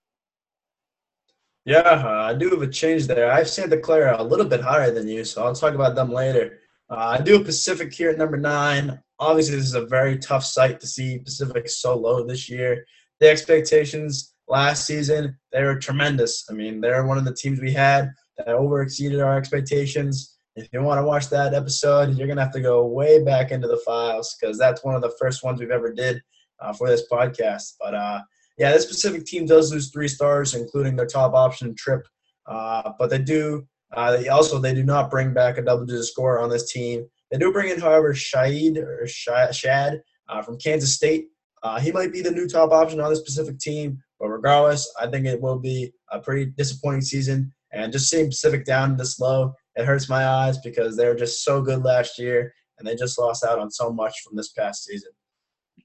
Yeah, 1.64 1.78
uh, 1.78 2.30
I 2.30 2.35
do 2.35 2.50
have 2.50 2.62
a 2.62 2.68
change 2.68 3.06
there. 3.06 3.32
I've 3.32 3.49
Santa 3.49 3.78
Clara 3.78 4.20
a 4.20 4.23
little 4.23 4.47
bit 4.47 4.61
higher 4.61 4.90
than 4.90 5.09
you, 5.09 5.25
so 5.25 5.44
I'll 5.44 5.54
talk 5.54 5.75
about 5.75 5.94
them 5.94 6.12
later. 6.12 6.59
Uh, 6.90 7.16
I 7.18 7.20
do 7.23 7.42
Pacific 7.42 7.92
here 7.92 8.11
at 8.11 8.18
number 8.18 8.37
nine. 8.37 9.00
Obviously, 9.18 9.56
this 9.56 9.66
is 9.66 9.75
a 9.75 9.87
very 9.87 10.18
tough 10.18 10.44
sight 10.44 10.78
to 10.80 10.87
see 10.87 11.18
Pacific 11.18 11.70
so 11.70 11.97
low 11.97 12.26
this 12.26 12.50
year. 12.50 12.85
The 13.20 13.28
expectations 13.28 14.34
last 14.48 14.86
season, 14.86 15.38
they 15.52 15.62
were 15.62 15.78
tremendous. 15.78 16.44
I 16.50 16.54
mean, 16.54 16.80
they're 16.80 17.06
one 17.06 17.18
of 17.18 17.24
the 17.24 17.34
teams 17.34 17.60
we 17.60 17.72
had 17.72 18.10
that 18.38 18.48
over 18.48 18.82
exceeded 18.82 19.20
our 19.20 19.36
expectations. 19.36 20.36
if 20.56 20.68
you 20.72 20.82
want 20.82 20.98
to 20.98 21.06
watch 21.06 21.28
that 21.28 21.54
episode, 21.54 22.16
you're 22.16 22.26
gonna 22.26 22.42
have 22.42 22.52
to 22.52 22.60
go 22.60 22.84
way 22.84 23.22
back 23.22 23.50
into 23.50 23.68
the 23.68 23.80
files 23.86 24.36
because 24.38 24.58
that's 24.58 24.84
one 24.84 24.94
of 24.94 25.02
the 25.02 25.14
first 25.18 25.44
ones 25.44 25.60
we've 25.60 25.70
ever 25.70 25.92
did 25.92 26.20
uh, 26.60 26.72
for 26.72 26.88
this 26.88 27.04
podcast. 27.10 27.74
But 27.80 27.94
uh, 27.94 28.20
yeah, 28.58 28.72
this 28.72 28.82
specific 28.82 29.24
team 29.24 29.46
does 29.46 29.72
lose 29.72 29.90
three 29.90 30.08
stars, 30.08 30.54
including 30.54 30.96
their 30.96 31.06
top 31.06 31.34
option 31.34 31.74
Tripp. 31.76 32.06
Uh, 32.46 32.92
but 32.98 33.10
they 33.10 33.18
do. 33.18 33.66
Uh, 33.92 34.16
they 34.16 34.28
also 34.28 34.58
they 34.58 34.74
do 34.74 34.82
not 34.84 35.10
bring 35.10 35.32
back 35.32 35.58
a 35.58 35.62
double-digit 35.62 36.04
scorer 36.04 36.40
on 36.40 36.50
this 36.50 36.70
team. 36.70 37.06
They 37.30 37.38
do 37.38 37.52
bring 37.52 37.70
in, 37.70 37.80
however, 37.80 38.12
Shahid 38.12 38.76
or 38.76 39.06
Shad 39.06 40.02
uh, 40.28 40.42
from 40.42 40.58
Kansas 40.58 40.94
State. 40.94 41.28
Uh, 41.62 41.79
he 41.79 41.93
might 41.93 42.12
be 42.12 42.23
the 42.23 42.31
new 42.31 42.49
top 42.49 42.73
option 42.73 43.00
on 43.00 43.11
this 43.11 43.21
specific 43.21 43.59
team, 43.59 44.02
but 44.19 44.29
regardless, 44.29 44.93
I 45.00 45.07
think 45.07 45.26
it 45.26 45.40
will 45.40 45.59
be 45.59 45.93
a 46.11 46.19
pretty 46.19 46.47
disappointing 46.47 47.02
season. 47.02 47.52
And 47.73 47.93
just 47.93 48.09
seeing 48.09 48.26
Pacific 48.26 48.64
down 48.64 48.97
this 48.97 49.21
low, 49.21 49.55
it 49.76 49.85
hurts 49.85 50.09
my 50.09 50.26
eyes 50.26 50.59
because 50.59 50.97
they 50.97 51.07
were 51.07 51.14
just 51.14 51.45
so 51.45 51.62
good 51.62 51.85
last 51.85 52.19
year, 52.19 52.52
and 52.79 52.88
they 52.88 52.97
just 52.97 53.19
lost 53.19 53.45
out 53.45 53.59
on 53.59 53.71
so 53.71 53.93
much 53.93 54.14
from 54.23 54.37
this 54.37 54.50
past 54.52 54.85
season. 54.85 55.11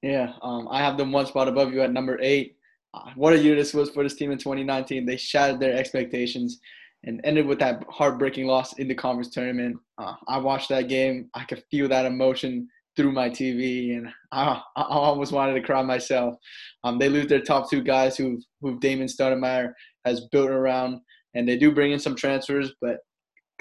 Yeah, 0.02 0.34
um, 0.42 0.68
I 0.70 0.80
have 0.80 0.98
them 0.98 1.12
one 1.12 1.26
spot 1.26 1.48
above 1.48 1.74
you 1.74 1.82
at 1.82 1.92
number 1.92 2.20
eight. 2.22 2.58
Uh, 2.94 3.12
what 3.16 3.34
a 3.34 3.40
year 3.40 3.56
this 3.56 3.74
was 3.74 3.90
for 3.90 4.04
this 4.04 4.16
team 4.16 4.32
in 4.32 4.38
2019. 4.38 5.06
They 5.06 5.18
shattered 5.18 5.60
their 5.60 5.76
expectations 5.76 6.60
and 7.04 7.22
ended 7.24 7.46
with 7.46 7.60
that 7.60 7.84
heartbreaking 7.90 8.48
loss 8.48 8.74
in 8.74 8.88
the 8.88 8.96
conference 8.96 9.30
tournament. 9.30 9.78
Uh, 9.98 10.14
I 10.28 10.38
watched 10.38 10.70
that 10.70 10.88
game. 10.88 11.30
I 11.34 11.44
could 11.44 11.64
feel 11.70 11.88
that 11.90 12.06
emotion 12.06 12.68
through 12.96 13.12
my 13.12 13.30
TV, 13.30 13.98
and 13.98 14.08
I, 14.32 14.62
I 14.76 14.84
almost 14.84 15.32
wanted 15.32 15.54
to 15.54 15.62
cry 15.62 15.82
myself. 15.82 16.36
Um, 16.84 16.98
they 16.98 17.10
lose 17.10 17.28
their 17.28 17.42
top 17.42 17.70
two 17.70 17.82
guys 17.82 18.16
who 18.18 18.40
who 18.62 18.80
Damon 18.80 19.08
Stoudamire 19.08 19.74
has 20.06 20.28
built 20.32 20.50
around, 20.50 21.00
and 21.34 21.48
they 21.48 21.58
do 21.58 21.72
bring 21.72 21.92
in 21.92 22.00
some 22.00 22.16
transfers, 22.16 22.74
but 22.82 22.98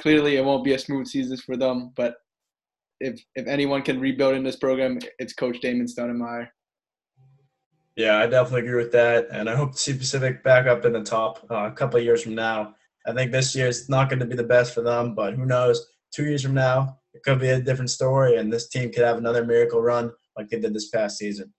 clearly 0.00 0.36
it 0.36 0.44
won't 0.44 0.64
be 0.64 0.74
a 0.74 0.78
smooth 0.78 1.06
season 1.06 1.36
for 1.38 1.56
them. 1.56 1.92
But 1.96 2.14
if 3.00 3.20
if 3.34 3.46
anyone 3.46 3.82
can 3.82 4.00
rebuild 4.00 4.34
in 4.34 4.44
this 4.44 4.56
program, 4.56 4.98
it's 5.18 5.34
Coach 5.34 5.60
Damon 5.60 5.86
Stoudamire. 5.86 6.48
Yeah, 7.96 8.16
I 8.16 8.26
definitely 8.26 8.62
agree 8.68 8.82
with 8.82 8.92
that, 8.92 9.28
and 9.30 9.48
I 9.48 9.54
hope 9.54 9.72
to 9.72 9.78
see 9.78 9.92
Pacific 9.92 10.42
back 10.42 10.66
up 10.66 10.84
in 10.84 10.92
the 10.92 11.02
top 11.02 11.46
uh, 11.50 11.66
a 11.66 11.72
couple 11.72 11.98
of 11.98 12.04
years 12.04 12.22
from 12.22 12.34
now. 12.34 12.74
I 13.06 13.12
think 13.12 13.30
this 13.30 13.54
year 13.54 13.68
is 13.68 13.88
not 13.88 14.08
going 14.08 14.18
to 14.20 14.26
be 14.26 14.34
the 14.34 14.42
best 14.42 14.74
for 14.74 14.80
them, 14.80 15.14
but 15.14 15.34
who 15.34 15.44
knows? 15.44 15.86
Two 16.10 16.24
years 16.24 16.42
from 16.42 16.54
now, 16.54 16.98
could 17.24 17.40
be 17.40 17.48
a 17.48 17.60
different 17.60 17.90
story, 17.90 18.36
and 18.36 18.52
this 18.52 18.68
team 18.68 18.92
could 18.92 19.04
have 19.04 19.18
another 19.18 19.44
miracle 19.44 19.80
run 19.80 20.12
like 20.36 20.48
they 20.48 20.60
did 20.60 20.74
this 20.74 20.90
past 20.90 21.18
season. 21.18 21.52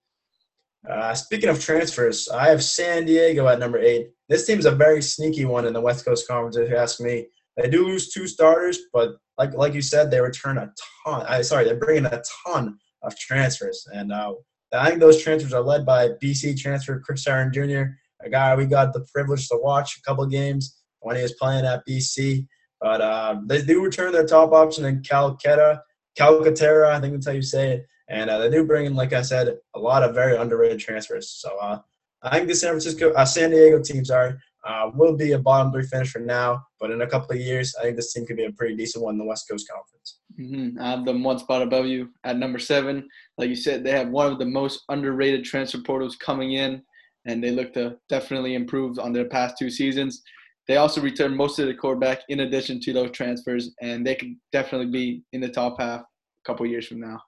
Uh, 0.89 1.13
speaking 1.15 1.49
of 1.49 1.59
transfers, 1.59 2.29
I 2.29 2.49
have 2.49 2.63
San 2.63 3.05
Diego 3.05 3.47
at 3.47 3.59
number 3.59 3.79
eight. 3.79 4.09
This 4.29 4.45
team's 4.45 4.65
a 4.65 4.71
very 4.71 5.01
sneaky 5.01 5.45
one 5.45 5.65
in 5.65 5.73
the 5.73 5.81
West 5.81 6.05
Coast 6.05 6.27
Conference, 6.27 6.57
if 6.57 6.69
you 6.69 6.75
ask 6.75 6.99
me. 6.99 7.27
They 7.57 7.69
do 7.69 7.87
lose 7.87 8.11
two 8.11 8.27
starters, 8.27 8.79
but 8.93 9.15
like 9.37 9.53
like 9.53 9.73
you 9.73 9.81
said, 9.81 10.11
they 10.11 10.19
return 10.19 10.57
a 10.57 10.71
ton. 11.05 11.25
I 11.27 11.41
sorry, 11.41 11.65
they 11.65 11.73
bring 11.73 11.97
in 11.97 12.05
a 12.05 12.21
ton 12.45 12.77
of 13.01 13.17
transfers, 13.17 13.87
and 13.93 14.11
uh, 14.11 14.33
I 14.73 14.89
think 14.89 14.99
those 14.99 15.23
transfers 15.23 15.53
are 15.53 15.61
led 15.61 15.85
by 15.85 16.09
BC 16.23 16.59
transfer 16.59 16.99
Chris 16.99 17.25
Herren 17.25 17.51
Jr., 17.51 17.93
a 18.23 18.29
guy 18.29 18.55
we 18.55 18.65
got 18.65 18.93
the 18.93 19.05
privilege 19.13 19.47
to 19.49 19.57
watch 19.61 19.97
a 19.97 20.01
couple 20.01 20.25
games 20.25 20.81
when 20.99 21.15
he 21.15 21.21
was 21.21 21.33
playing 21.33 21.65
at 21.65 21.85
BC. 21.87 22.45
But 22.81 23.01
uh, 23.01 23.39
they 23.45 23.61
do 23.61 23.83
return 23.83 24.11
their 24.11 24.25
top 24.25 24.51
option 24.51 24.85
in 24.85 25.01
Calcutta, 25.01 25.81
Calcaterra, 26.17 26.91
I 26.91 26.99
think 26.99 27.13
that's 27.13 27.27
how 27.27 27.33
you 27.33 27.41
say 27.41 27.71
it. 27.73 27.87
And 28.09 28.29
uh, 28.29 28.37
they 28.39 28.49
do 28.49 28.65
bring 28.65 28.85
in, 28.85 28.95
like 28.95 29.13
I 29.13 29.21
said, 29.21 29.57
a 29.73 29.79
lot 29.79 30.03
of 30.03 30.13
very 30.13 30.37
underrated 30.37 30.79
transfers. 30.79 31.29
So 31.29 31.57
uh, 31.57 31.79
I 32.21 32.37
think 32.37 32.47
the 32.47 32.55
San 32.55 32.69
Francisco, 32.69 33.11
uh, 33.13 33.25
San 33.25 33.51
Diego 33.51 33.81
team, 33.81 34.05
sorry, 34.05 34.35
uh, 34.65 34.91
will 34.93 35.15
be 35.15 35.31
a 35.33 35.39
bottom 35.39 35.71
three 35.71 35.83
finish 35.83 36.11
for 36.11 36.19
now. 36.19 36.63
But 36.79 36.91
in 36.91 37.01
a 37.01 37.07
couple 37.07 37.31
of 37.31 37.41
years, 37.41 37.75
I 37.79 37.83
think 37.83 37.95
this 37.95 38.13
team 38.13 38.25
could 38.25 38.37
be 38.37 38.45
a 38.45 38.51
pretty 38.51 38.75
decent 38.75 39.03
one 39.03 39.15
in 39.15 39.19
the 39.19 39.25
West 39.25 39.47
Coast 39.49 39.69
Conference. 39.69 40.19
Mm-hmm. 40.39 40.79
I 40.79 40.89
have 40.91 41.05
them 41.05 41.23
one 41.23 41.39
spot 41.39 41.61
above 41.61 41.85
you 41.85 42.09
at 42.23 42.37
number 42.37 42.59
seven. 42.59 43.07
Like 43.37 43.49
you 43.49 43.55
said, 43.55 43.83
they 43.83 43.91
have 43.91 44.09
one 44.09 44.31
of 44.31 44.39
the 44.39 44.45
most 44.45 44.83
underrated 44.89 45.45
transfer 45.45 45.79
portals 45.79 46.15
coming 46.15 46.53
in, 46.53 46.81
and 47.25 47.43
they 47.43 47.51
look 47.51 47.73
to 47.73 47.97
definitely 48.09 48.55
improve 48.55 48.99
on 48.99 49.13
their 49.13 49.25
past 49.25 49.57
two 49.57 49.69
seasons. 49.69 50.21
They 50.67 50.77
also 50.77 51.01
return 51.01 51.35
most 51.35 51.59
of 51.59 51.67
the 51.67 51.73
quarterback 51.73 52.21
in 52.29 52.41
addition 52.41 52.79
to 52.81 52.93
those 52.93 53.11
transfers, 53.11 53.71
and 53.81 54.05
they 54.05 54.15
could 54.15 54.35
definitely 54.51 54.91
be 54.91 55.23
in 55.31 55.41
the 55.41 55.49
top 55.49 55.79
half 55.79 56.01
a 56.01 56.05
couple 56.45 56.65
years 56.65 56.87
from 56.87 57.01
now. 57.01 57.21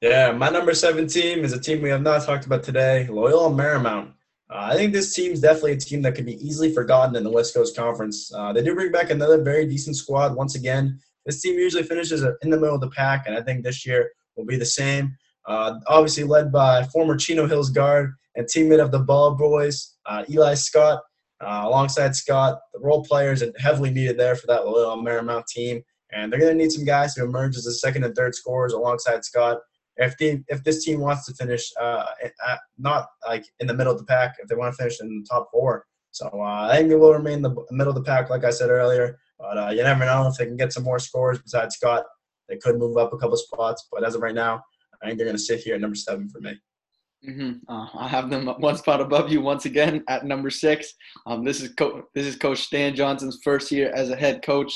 Yeah, 0.00 0.32
my 0.32 0.48
number 0.48 0.74
seven 0.74 1.08
team 1.08 1.44
is 1.44 1.52
a 1.52 1.60
team 1.60 1.82
we 1.82 1.88
have 1.88 2.02
not 2.02 2.24
talked 2.24 2.46
about 2.46 2.62
today, 2.62 3.08
Loyola 3.08 3.50
Marymount. 3.50 4.12
Uh, 4.50 4.68
I 4.70 4.74
think 4.74 4.92
this 4.92 5.14
team 5.14 5.32
is 5.32 5.40
definitely 5.40 5.72
a 5.72 5.76
team 5.76 6.02
that 6.02 6.14
could 6.14 6.24
be 6.24 6.46
easily 6.46 6.72
forgotten 6.72 7.16
in 7.16 7.24
the 7.24 7.30
West 7.30 7.52
Coast 7.54 7.76
Conference. 7.76 8.32
Uh, 8.32 8.52
they 8.52 8.62
do 8.62 8.74
bring 8.74 8.92
back 8.92 9.10
another 9.10 9.42
very 9.42 9.66
decent 9.66 9.96
squad 9.96 10.36
once 10.36 10.54
again. 10.54 11.00
This 11.26 11.42
team 11.42 11.58
usually 11.58 11.82
finishes 11.82 12.22
in 12.22 12.50
the 12.50 12.56
middle 12.56 12.74
of 12.74 12.80
the 12.80 12.90
pack, 12.90 13.26
and 13.26 13.36
I 13.36 13.42
think 13.42 13.64
this 13.64 13.84
year 13.84 14.10
will 14.36 14.46
be 14.46 14.56
the 14.56 14.64
same. 14.64 15.16
Uh, 15.46 15.74
obviously 15.86 16.24
led 16.24 16.52
by 16.52 16.84
former 16.84 17.16
Chino 17.16 17.46
Hills 17.46 17.70
guard 17.70 18.14
and 18.36 18.46
teammate 18.46 18.82
of 18.82 18.92
the 18.92 19.00
Ball 19.00 19.34
Boys, 19.34 19.96
uh, 20.06 20.24
Eli 20.30 20.54
Scott. 20.54 21.00
Uh, 21.40 21.62
alongside 21.64 22.16
Scott, 22.16 22.58
the 22.72 22.80
role 22.80 23.04
players 23.04 23.42
are 23.42 23.52
heavily 23.58 23.90
needed 23.90 24.18
there 24.18 24.34
for 24.34 24.46
that 24.48 24.66
Loyola 24.66 24.96
Marymount 24.96 25.46
team, 25.46 25.82
and 26.12 26.32
they're 26.32 26.40
going 26.40 26.56
to 26.56 26.62
need 26.62 26.72
some 26.72 26.84
guys 26.84 27.14
to 27.14 27.22
emerge 27.22 27.56
as 27.56 27.64
the 27.64 27.72
second 27.72 28.04
and 28.04 28.14
third 28.14 28.34
scorers 28.34 28.72
alongside 28.72 29.24
Scott. 29.24 29.58
If 29.96 30.16
the 30.18 30.42
if 30.48 30.62
this 30.64 30.84
team 30.84 31.00
wants 31.00 31.26
to 31.26 31.34
finish 31.34 31.70
uh, 31.80 32.06
not 32.76 33.06
like 33.26 33.44
in 33.60 33.66
the 33.66 33.74
middle 33.74 33.92
of 33.92 33.98
the 33.98 34.04
pack, 34.04 34.36
if 34.40 34.48
they 34.48 34.54
want 34.54 34.72
to 34.72 34.76
finish 34.76 35.00
in 35.00 35.08
the 35.08 35.26
top 35.28 35.48
four, 35.52 35.86
so 36.10 36.26
uh, 36.26 36.68
I 36.70 36.76
think 36.76 36.88
they 36.88 36.96
will 36.96 37.12
remain 37.12 37.34
in 37.34 37.42
the 37.42 37.54
middle 37.70 37.90
of 37.90 37.96
the 37.96 38.02
pack, 38.02 38.30
like 38.30 38.44
I 38.44 38.50
said 38.50 38.70
earlier. 38.70 39.18
But 39.38 39.58
uh, 39.58 39.70
you 39.70 39.82
never 39.82 40.04
know 40.04 40.26
if 40.26 40.36
they 40.36 40.46
can 40.46 40.56
get 40.56 40.72
some 40.72 40.82
more 40.82 40.98
scores 40.98 41.40
besides 41.40 41.76
Scott. 41.76 42.04
They 42.48 42.56
could 42.56 42.78
move 42.78 42.96
up 42.96 43.12
a 43.12 43.18
couple 43.18 43.36
spots, 43.36 43.86
but 43.92 44.04
as 44.04 44.14
of 44.14 44.22
right 44.22 44.34
now, 44.34 44.62
I 45.02 45.06
think 45.06 45.18
they're 45.18 45.26
going 45.26 45.36
to 45.36 45.42
sit 45.42 45.60
here 45.60 45.74
at 45.74 45.80
number 45.80 45.94
seven 45.94 46.28
for 46.28 46.40
me. 46.40 46.58
Mm-hmm. 47.26 47.68
Uh, 47.68 47.86
I 47.94 48.06
have 48.06 48.30
them 48.30 48.46
one 48.46 48.76
spot 48.76 49.00
above 49.00 49.30
you 49.30 49.40
once 49.40 49.64
again 49.64 50.04
at 50.08 50.24
number 50.24 50.50
six. 50.50 50.94
Um, 51.26 51.44
this 51.44 51.60
is 51.60 51.74
Co- 51.74 52.04
this 52.14 52.26
is 52.26 52.36
Coach 52.36 52.58
Stan 52.58 52.94
Johnson's 52.94 53.40
first 53.42 53.72
year 53.72 53.90
as 53.94 54.10
a 54.10 54.16
head 54.16 54.42
coach 54.42 54.72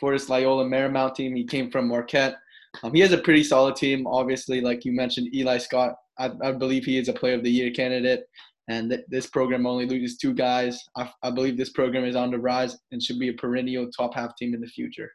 for 0.00 0.12
this 0.12 0.28
Loyola 0.28 0.64
Marymount 0.64 1.14
team. 1.14 1.36
He 1.36 1.44
came 1.44 1.70
from 1.70 1.88
Marquette. 1.88 2.36
Um, 2.82 2.94
he 2.94 3.00
has 3.00 3.12
a 3.12 3.18
pretty 3.18 3.44
solid 3.44 3.76
team. 3.76 4.06
Obviously, 4.06 4.60
like 4.60 4.84
you 4.84 4.92
mentioned, 4.92 5.34
Eli 5.34 5.58
Scott. 5.58 5.94
I, 6.18 6.30
I 6.42 6.52
believe 6.52 6.84
he 6.84 6.98
is 6.98 7.08
a 7.08 7.12
Player 7.12 7.34
of 7.34 7.42
the 7.42 7.50
Year 7.50 7.70
candidate. 7.70 8.24
And 8.68 8.90
th- 8.90 9.04
this 9.08 9.26
program 9.26 9.66
only 9.66 9.86
loses 9.86 10.16
two 10.16 10.32
guys. 10.32 10.80
I, 10.96 11.10
I 11.22 11.30
believe 11.30 11.56
this 11.56 11.70
program 11.70 12.04
is 12.04 12.16
on 12.16 12.30
the 12.30 12.38
rise 12.38 12.78
and 12.90 13.02
should 13.02 13.18
be 13.18 13.28
a 13.28 13.34
perennial 13.34 13.90
top 13.90 14.14
half 14.14 14.34
team 14.36 14.54
in 14.54 14.60
the 14.60 14.66
future. 14.66 15.10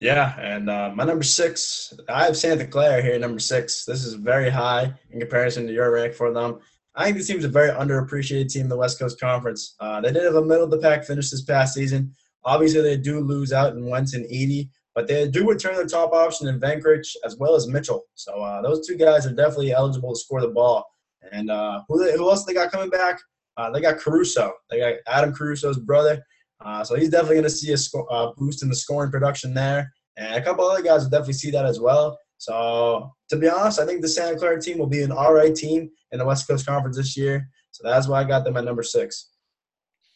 Yeah, 0.00 0.38
and 0.38 0.70
uh, 0.70 0.92
my 0.94 1.04
number 1.04 1.24
six, 1.24 1.92
I 2.08 2.24
have 2.24 2.36
Santa 2.36 2.66
Clara 2.66 3.02
here, 3.02 3.18
number 3.18 3.40
six. 3.40 3.84
This 3.84 4.04
is 4.04 4.14
very 4.14 4.48
high 4.48 4.94
in 5.10 5.18
comparison 5.18 5.66
to 5.66 5.72
your 5.72 5.90
rank 5.90 6.14
for 6.14 6.32
them. 6.32 6.60
I 6.94 7.04
think 7.04 7.16
this 7.16 7.26
team's 7.26 7.44
a 7.44 7.48
very 7.48 7.70
underappreciated 7.70 8.48
team 8.48 8.62
in 8.62 8.68
the 8.68 8.76
West 8.76 9.00
Coast 9.00 9.18
Conference. 9.20 9.74
Uh, 9.80 10.00
they 10.00 10.12
did 10.12 10.24
have 10.24 10.36
a 10.36 10.44
middle 10.44 10.64
of 10.64 10.70
the 10.70 10.78
pack 10.78 11.04
finish 11.04 11.30
this 11.30 11.42
past 11.42 11.74
season. 11.74 12.14
Obviously, 12.44 12.80
they 12.80 12.96
do 12.96 13.20
lose 13.20 13.52
out 13.52 13.74
in 13.74 13.86
Wertz 13.86 14.14
and 14.14 14.24
Eaddy, 14.26 14.68
but 14.94 15.08
they 15.08 15.28
do 15.28 15.48
return 15.48 15.74
their 15.74 15.86
top 15.86 16.12
option 16.12 16.46
in 16.46 16.60
Vrankic 16.60 17.04
as 17.24 17.36
well 17.36 17.56
as 17.56 17.66
Mitchell. 17.66 18.04
So 18.14 18.40
uh, 18.40 18.62
those 18.62 18.86
two 18.86 18.96
guys 18.96 19.26
are 19.26 19.32
definitely 19.32 19.72
eligible 19.72 20.14
to 20.14 20.20
score 20.20 20.40
the 20.40 20.48
ball. 20.48 20.84
And 21.32 21.50
uh, 21.50 21.82
who, 21.88 22.04
they, 22.04 22.16
who 22.16 22.30
else 22.30 22.44
they 22.44 22.54
got 22.54 22.70
coming 22.70 22.90
back? 22.90 23.18
Uh, 23.56 23.70
they 23.70 23.80
got 23.80 23.98
Caruso. 23.98 24.52
They 24.70 24.78
got 24.78 24.94
Adam 25.08 25.34
Caruso's 25.34 25.78
brother. 25.78 26.24
Uh, 26.64 26.82
so 26.82 26.96
he's 26.96 27.10
definitely 27.10 27.36
going 27.36 27.44
to 27.44 27.50
see 27.50 27.72
a 27.72 27.76
sco- 27.76 28.06
uh, 28.06 28.32
boost 28.36 28.62
in 28.62 28.68
the 28.68 28.74
scoring 28.74 29.10
production 29.10 29.54
there. 29.54 29.92
And 30.16 30.34
a 30.34 30.42
couple 30.42 30.64
other 30.64 30.82
guys 30.82 31.02
will 31.02 31.10
definitely 31.10 31.34
see 31.34 31.50
that 31.52 31.64
as 31.64 31.78
well. 31.78 32.18
So 32.38 33.12
to 33.30 33.36
be 33.36 33.48
honest, 33.48 33.80
I 33.80 33.86
think 33.86 34.02
the 34.02 34.08
Santa 34.08 34.36
Clara 34.36 34.60
team 34.60 34.78
will 34.78 34.86
be 34.86 35.02
an 35.02 35.12
all 35.12 35.32
right 35.32 35.54
team 35.54 35.90
in 36.12 36.18
the 36.18 36.24
West 36.24 36.48
Coast 36.48 36.66
Conference 36.66 36.96
this 36.96 37.16
year. 37.16 37.48
So 37.70 37.88
that's 37.88 38.08
why 38.08 38.20
I 38.20 38.24
got 38.24 38.44
them 38.44 38.56
at 38.56 38.64
number 38.64 38.82
six. 38.82 39.30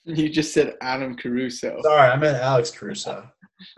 You 0.04 0.28
just 0.28 0.52
said 0.52 0.74
Adam 0.80 1.16
Caruso. 1.16 1.80
Sorry, 1.80 2.10
I 2.10 2.16
meant 2.16 2.36
Alex 2.36 2.72
Caruso. 2.72 3.24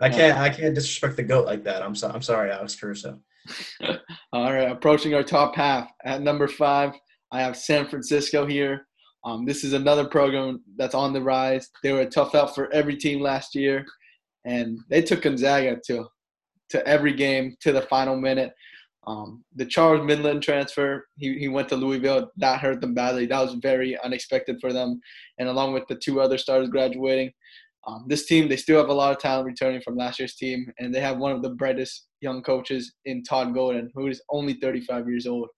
I 0.01 0.09
can't 0.17 0.35
I 0.39 0.49
can't 0.49 0.73
disrespect 0.73 1.17
the 1.17 1.21
goat 1.21 1.45
like 1.45 1.63
that. 1.65 1.83
I'm 1.83 1.93
so, 1.93 2.09
I'm 2.09 2.23
sorry, 2.23 2.49
Alex 2.49 2.75
Caruso. 2.75 3.19
all 4.33 4.51
right, 4.51 4.71
approaching 4.71 5.13
our 5.13 5.21
top 5.21 5.55
half 5.55 5.87
at 6.03 6.23
number 6.23 6.47
five. 6.47 6.93
I 7.31 7.41
have 7.41 7.55
San 7.55 7.87
Francisco 7.87 8.47
here. 8.47 8.87
Um, 9.25 9.43
this 9.43 9.63
is 9.63 9.73
another 9.73 10.05
program 10.05 10.61
that's 10.77 10.93
on 10.93 11.11
the 11.11 11.21
rise. 11.21 11.69
They 11.81 11.91
were 11.91 12.01
a 12.01 12.09
tough 12.09 12.35
out 12.35 12.53
for 12.53 12.71
every 12.71 12.95
team 12.95 13.21
last 13.21 13.55
year, 13.55 13.83
and 14.45 14.77
they 14.89 15.01
took 15.01 15.23
Gonzaga 15.23 15.79
to 15.87 16.07
to 16.69 16.87
every 16.87 17.13
game 17.13 17.55
to 17.61 17.71
the 17.71 17.81
final 17.81 18.15
minute. 18.15 18.53
Um, 19.07 19.43
the 19.55 19.65
Charles 19.65 20.01
Minlend 20.01 20.41
transfer, 20.41 21.07
he, 21.17 21.37
he 21.37 21.47
went 21.47 21.69
to 21.69 21.75
Louisville. 21.75 22.31
That 22.37 22.59
hurt 22.59 22.81
them 22.81 22.93
badly. 22.95 23.27
That 23.27 23.41
was 23.41 23.53
very 23.55 23.97
unexpected 24.03 24.57
for 24.59 24.73
them. 24.73 24.99
And 25.37 25.47
along 25.47 25.73
with 25.73 25.85
the 25.87 25.95
two 25.95 26.21
other 26.21 26.39
stars 26.39 26.69
graduating, 26.69 27.31
um, 27.87 28.05
this 28.07 28.25
team, 28.25 28.47
they 28.47 28.57
still 28.57 28.79
have 28.79 28.89
a 28.89 28.93
lot 28.93 29.11
of 29.11 29.19
talent 29.19 29.45
returning 29.45 29.81
from 29.81 29.95
last 29.95 30.17
year's 30.17 30.35
team. 30.35 30.71
And 30.79 30.93
they 30.93 31.01
have 31.01 31.19
one 31.19 31.33
of 31.33 31.43
the 31.43 31.51
brightest 31.51 32.07
young 32.21 32.41
coaches 32.41 32.93
in 33.05 33.23
Todd 33.23 33.53
Golden, 33.53 33.91
who 33.93 34.07
is 34.07 34.23
only 34.29 34.53
35 34.53 35.07
years 35.07 35.27
old. 35.27 35.49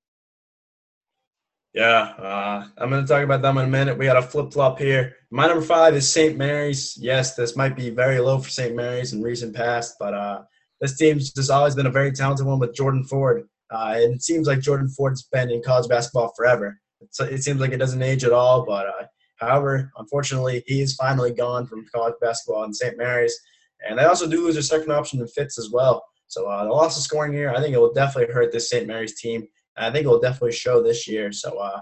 Yeah, 1.78 2.12
uh, 2.18 2.66
I'm 2.80 2.90
going 2.90 3.06
to 3.06 3.08
talk 3.08 3.24
about 3.24 3.44
them 3.44 3.60
in 3.60 3.66
a 3.66 3.70
minute. 3.70 4.00
We 4.00 4.06
got 4.06 4.18
a 4.18 4.22
flip 4.24 4.52
flop 4.52 4.80
here. 4.80 5.16
My 5.30 5.46
number 5.46 5.64
five 5.64 5.94
is 5.94 6.12
St. 6.12 6.36
Mary's. 6.36 6.98
Yes, 7.00 7.36
this 7.36 7.56
might 7.56 7.76
be 7.76 7.92
very 7.92 8.20
low 8.20 8.40
for 8.40 8.50
St. 8.50 8.76
Mary's 8.76 9.14
in 9.14 9.22
recent 9.22 9.56
past, 9.56 9.94
but 10.00 10.16
uh, 10.16 10.42
this 10.82 10.98
team's 10.98 11.32
just 11.32 11.52
always 11.52 11.76
been 11.76 11.86
a 11.86 11.92
very 11.92 12.12
talented 12.12 12.48
one 12.48 12.58
with 12.58 12.74
Jordan 12.74 13.04
Ford. 13.04 13.48
Uh, 13.70 13.94
and 13.96 14.16
it 14.16 14.24
seems 14.24 14.48
like 14.48 14.60
Jordan 14.60 14.90
Ford's 14.90 15.30
been 15.32 15.52
in 15.52 15.62
college 15.62 15.88
basketball 15.88 16.34
forever. 16.36 16.80
It's, 17.00 17.20
it 17.20 17.44
seems 17.44 17.62
like 17.62 17.74
it 17.74 17.78
doesn't 17.78 18.02
age 18.02 18.24
at 18.24 18.34
all, 18.34 18.66
but 18.66 18.88
uh, 18.88 19.06
however, 19.36 19.92
unfortunately, 19.98 20.64
he 20.66 20.82
is 20.82 20.96
finally 20.96 21.32
gone 21.32 21.68
from 21.68 21.86
college 21.94 22.16
basketball 22.20 22.64
in 22.64 22.74
St. 22.74 22.98
Mary's. 22.98 23.40
And 23.88 24.00
they 24.00 24.06
also 24.06 24.28
do 24.28 24.44
lose 24.44 24.56
their 24.56 24.64
second 24.64 24.92
option 24.92 25.22
in 25.22 25.28
Fitts 25.28 25.60
as 25.60 25.70
well. 25.72 26.04
So 26.26 26.48
uh, 26.48 26.64
the 26.64 26.72
loss 26.72 26.98
of 26.98 27.04
scoring 27.04 27.34
here, 27.34 27.52
I 27.56 27.62
think 27.62 27.76
it 27.76 27.80
will 27.80 27.94
definitely 27.94 28.34
hurt 28.34 28.52
this 28.52 28.68
St. 28.68 28.88
Mary's 28.88 29.22
team. 29.22 29.48
I 29.78 29.92
think 29.92 30.06
it 30.06 30.10
will 30.10 30.20
definitely 30.20 30.54
show 30.54 30.82
this 30.82 31.08
year. 31.08 31.32
So 31.32 31.58
uh, 31.58 31.82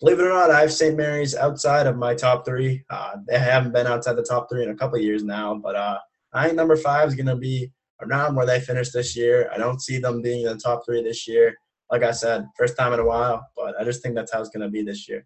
believe 0.00 0.18
it 0.18 0.24
or 0.24 0.30
not, 0.30 0.50
I 0.50 0.60
have 0.60 0.72
St. 0.72 0.96
Mary's 0.96 1.34
outside 1.34 1.86
of 1.86 1.96
my 1.96 2.14
top 2.14 2.44
three. 2.44 2.84
Uh, 2.90 3.16
they 3.26 3.38
haven't 3.38 3.72
been 3.72 3.86
outside 3.86 4.14
the 4.14 4.22
top 4.22 4.48
three 4.50 4.62
in 4.62 4.70
a 4.70 4.76
couple 4.76 4.98
years 4.98 5.24
now, 5.24 5.54
but 5.54 5.76
uh, 5.76 5.98
I 6.32 6.44
think 6.44 6.56
number 6.56 6.76
five 6.76 7.08
is 7.08 7.14
going 7.14 7.26
to 7.26 7.36
be 7.36 7.70
around 8.02 8.34
where 8.34 8.46
they 8.46 8.60
finished 8.60 8.92
this 8.92 9.16
year. 9.16 9.50
I 9.52 9.58
don't 9.58 9.82
see 9.82 9.98
them 9.98 10.22
being 10.22 10.46
in 10.46 10.52
the 10.52 10.58
top 10.58 10.84
three 10.84 11.02
this 11.02 11.26
year. 11.26 11.54
Like 11.90 12.02
I 12.02 12.10
said, 12.10 12.46
first 12.56 12.76
time 12.76 12.92
in 12.92 13.00
a 13.00 13.04
while, 13.04 13.46
but 13.56 13.74
I 13.80 13.84
just 13.84 14.02
think 14.02 14.14
that's 14.14 14.32
how 14.32 14.40
it's 14.40 14.50
going 14.50 14.62
to 14.62 14.70
be 14.70 14.82
this 14.82 15.08
year. 15.08 15.24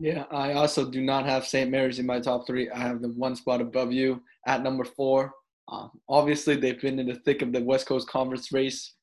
Yeah, 0.00 0.24
I 0.30 0.52
also 0.52 0.90
do 0.90 1.00
not 1.00 1.24
have 1.24 1.46
St. 1.46 1.70
Mary's 1.70 1.98
in 1.98 2.06
my 2.06 2.20
top 2.20 2.46
three. 2.46 2.68
I 2.70 2.78
have 2.78 3.00
them 3.00 3.18
one 3.18 3.36
spot 3.36 3.60
above 3.60 3.92
you 3.92 4.20
at 4.46 4.62
number 4.62 4.84
four. 4.84 5.32
Um, 5.68 5.90
obviously, 6.08 6.56
they've 6.56 6.80
been 6.80 6.98
in 6.98 7.06
the 7.06 7.14
thick 7.14 7.42
of 7.42 7.52
the 7.52 7.62
West 7.62 7.86
Coast 7.86 8.08
Conference 8.08 8.52
race 8.52 8.94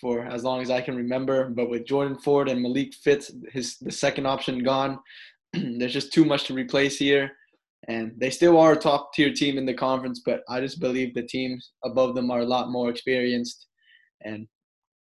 for 0.00 0.24
as 0.24 0.44
long 0.44 0.62
as 0.62 0.70
I 0.70 0.80
can 0.80 0.96
remember. 0.96 1.50
But 1.50 1.70
with 1.70 1.86
Jordan 1.86 2.18
Ford 2.18 2.48
and 2.48 2.62
Malik 2.62 2.94
Fitts, 2.94 3.32
his 3.52 3.78
the 3.78 3.92
second 3.92 4.26
option 4.26 4.62
gone, 4.62 4.98
there's 5.52 5.92
just 5.92 6.12
too 6.12 6.24
much 6.24 6.44
to 6.44 6.54
replace 6.54 6.98
here. 6.98 7.32
And 7.88 8.12
they 8.18 8.30
still 8.30 8.58
are 8.58 8.72
a 8.72 8.76
top 8.76 9.12
tier 9.14 9.32
team 9.32 9.56
in 9.56 9.64
the 9.64 9.74
conference, 9.74 10.20
but 10.24 10.42
I 10.48 10.60
just 10.60 10.80
believe 10.80 11.14
the 11.14 11.22
teams 11.22 11.72
above 11.82 12.14
them 12.14 12.30
are 12.30 12.40
a 12.40 12.46
lot 12.46 12.70
more 12.70 12.90
experienced. 12.90 13.66
And 14.22 14.46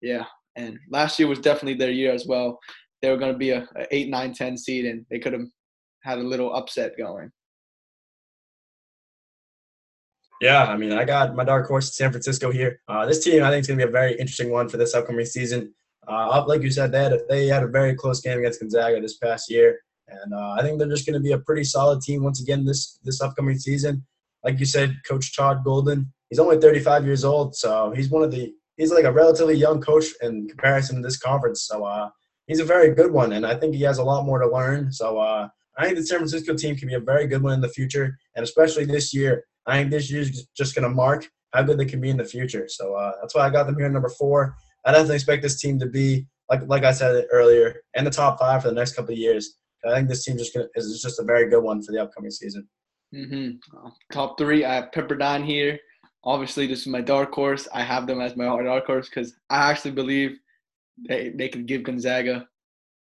yeah, 0.02 0.26
and 0.56 0.80
last 0.90 1.20
year 1.20 1.28
was 1.28 1.40
definitely 1.40 1.76
their 1.76 1.92
year 1.92 2.14
as 2.14 2.26
well. 2.26 2.58
They 3.02 3.10
were 3.10 3.18
going 3.18 3.34
to 3.34 3.38
be 3.38 3.52
a, 3.52 3.68
a 3.76 3.88
8, 3.92 4.10
9, 4.10 4.34
10 4.34 4.58
seed, 4.58 4.86
and 4.86 5.06
they 5.10 5.20
could 5.20 5.34
have 5.34 5.48
had 6.04 6.20
a 6.20 6.24
little 6.24 6.54
upset 6.56 6.98
going. 6.98 7.32
Yeah, 10.42 10.64
I 10.64 10.78
mean, 10.78 10.94
I 10.94 11.04
got 11.04 11.36
my 11.36 11.44
dark 11.44 11.68
horse, 11.68 11.96
San 11.96 12.12
Francisco 12.12 12.50
here. 12.50 12.80
Uh, 12.88 13.06
this 13.06 13.24
team, 13.24 13.44
I 13.44 13.50
think, 13.50 13.62
is 13.62 13.68
going 13.68 13.80
to 13.80 13.86
be 13.86 13.90
a 13.90 13.92
very 13.92 14.14
interesting 14.14 14.52
one 14.52 14.70
for 14.70 14.78
this 14.78 14.94
upcoming 14.94 15.26
season. 15.26 15.74
Uh, 16.08 16.44
like 16.48 16.62
you 16.62 16.72
said, 16.72 16.92
they 16.92 17.04
had, 17.04 17.14
a, 17.14 17.20
they 17.28 17.48
had 17.48 17.64
a 17.64 17.68
very 17.68 17.94
close 17.94 18.22
game 18.22 18.40
against 18.40 18.62
Gonzaga 18.62 19.02
this 19.02 19.18
past 19.18 19.52
year, 19.52 19.80
and 20.08 20.34
uh, 20.34 20.52
I 20.52 20.62
think 20.62 20.80
they're 20.80 20.88
just 20.88 21.06
going 21.06 21.14
to 21.14 21.20
be 21.20 21.34
a 21.34 21.40
pretty 21.40 21.64
solid 21.64 22.02
team 22.02 22.24
once 22.24 22.42
again 22.42 22.66
this 22.66 23.00
this 23.04 23.22
upcoming 23.22 23.60
season. 23.60 24.06
Like 24.44 24.60
you 24.60 24.66
said, 24.66 24.96
Coach 25.08 25.36
Todd 25.36 25.64
Golden, 25.64 26.12
he's 26.30 26.40
only 26.40 26.58
35 26.58 27.06
years 27.06 27.26
old, 27.26 27.56
so 27.56 27.92
he's 27.96 28.10
one 28.10 28.24
of 28.24 28.32
the 28.32 28.54
he's 28.78 28.92
like 28.92 29.04
a 29.04 29.12
relatively 29.12 29.56
young 29.56 29.82
coach 29.82 30.06
in 30.22 30.48
comparison 30.48 30.96
to 30.96 31.02
this 31.02 31.20
conference. 31.20 31.64
So 31.64 31.84
uh, 31.84 32.10
he's 32.48 32.60
a 32.60 32.66
very 32.66 32.96
good 32.96 33.12
one, 33.12 33.34
and 33.34 33.46
I 33.46 33.56
think 33.56 33.76
he 33.76 33.84
has 33.84 33.98
a 33.98 34.04
lot 34.04 34.26
more 34.26 34.40
to 34.40 34.50
learn. 34.50 34.92
So 34.92 35.20
uh, 35.20 35.50
I 35.78 35.86
think 35.86 35.98
the 35.98 36.06
San 36.06 36.20
Francisco 36.20 36.56
team 36.56 36.76
can 36.76 36.88
be 36.88 36.96
a 36.96 37.00
very 37.00 37.28
good 37.28 37.44
one 37.44 37.54
in 37.54 37.62
the 37.62 37.70
future, 37.70 38.18
and 38.36 38.44
especially 38.44 38.86
this 38.86 39.14
year. 39.14 39.44
I 39.68 39.78
think 39.78 39.92
this 39.92 40.12
year's 40.12 40.48
just 40.56 40.76
going 40.76 40.84
to 40.84 40.96
mark 40.96 41.28
how 41.54 41.64
good 41.64 41.78
they 41.78 41.86
can 41.86 42.02
be 42.02 42.10
in 42.10 42.18
the 42.18 42.26
future. 42.26 42.68
So 42.68 42.96
uh, 42.96 43.14
that's 43.22 43.36
why 43.36 43.42
I 43.42 43.50
got 43.50 43.66
them 43.66 43.78
here 43.78 43.90
number 43.90 44.10
four. 44.10 44.56
I 44.86 44.92
definitely 44.92 45.16
expect 45.16 45.44
this 45.44 45.60
team 45.60 45.80
to 45.80 45.86
be 45.86 46.26
like 46.50 46.62
like 46.68 46.84
I 46.84 46.92
said 46.92 47.26
earlier 47.32 47.82
in 47.96 48.06
the 48.06 48.12
top 48.12 48.40
five 48.40 48.62
for 48.62 48.70
the 48.70 48.76
next 48.76 48.96
couple 48.96 49.14
of 49.14 49.20
years. 49.20 49.58
I 49.86 49.94
think 49.94 50.10
this 50.10 50.26
team 50.26 50.38
just 50.38 50.54
gonna, 50.54 50.68
is 50.76 51.02
just 51.02 51.20
a 51.20 51.24
very 51.24 51.50
good 51.50 51.64
one 51.64 51.82
for 51.82 51.92
the 51.92 52.02
upcoming 52.02 52.32
season. 52.32 52.68
Mm-hmm. 53.16 53.58
Top 54.12 54.38
three, 54.38 54.66
I 54.66 54.76
have 54.76 54.92
Pepperdine 54.92 55.46
here. 55.46 55.80
Obviously, 56.24 56.68
this 56.68 56.82
is 56.82 56.88
my 56.88 57.02
dark 57.02 57.34
horse. 57.34 57.68
I 57.74 57.82
have 57.82 58.06
them 58.06 58.22
as 58.22 58.36
my 58.36 58.46
dark 58.46 58.86
horse 58.86 59.10
because 59.10 59.36
I 59.50 59.70
actually 59.70 59.92
believe 59.92 60.38
they 61.08 61.30
they 61.30 61.48
can 61.50 61.66
give 61.66 61.84
Gonzaga 61.84 62.48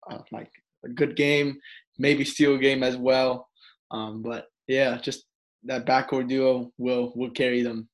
uh, 0.09 0.19
like 0.31 0.51
a 0.85 0.89
good 0.89 1.15
game, 1.15 1.59
maybe 1.97 2.23
steal 2.23 2.55
a 2.55 2.59
game 2.59 2.83
as 2.83 2.97
well. 2.97 3.47
Um, 3.91 4.21
but 4.21 4.47
yeah, 4.67 4.97
just 4.97 5.25
that 5.63 5.85
backcourt 5.85 6.27
duo 6.27 6.71
will 6.77 7.11
will 7.15 7.31
carry 7.31 7.61
them. 7.61 7.89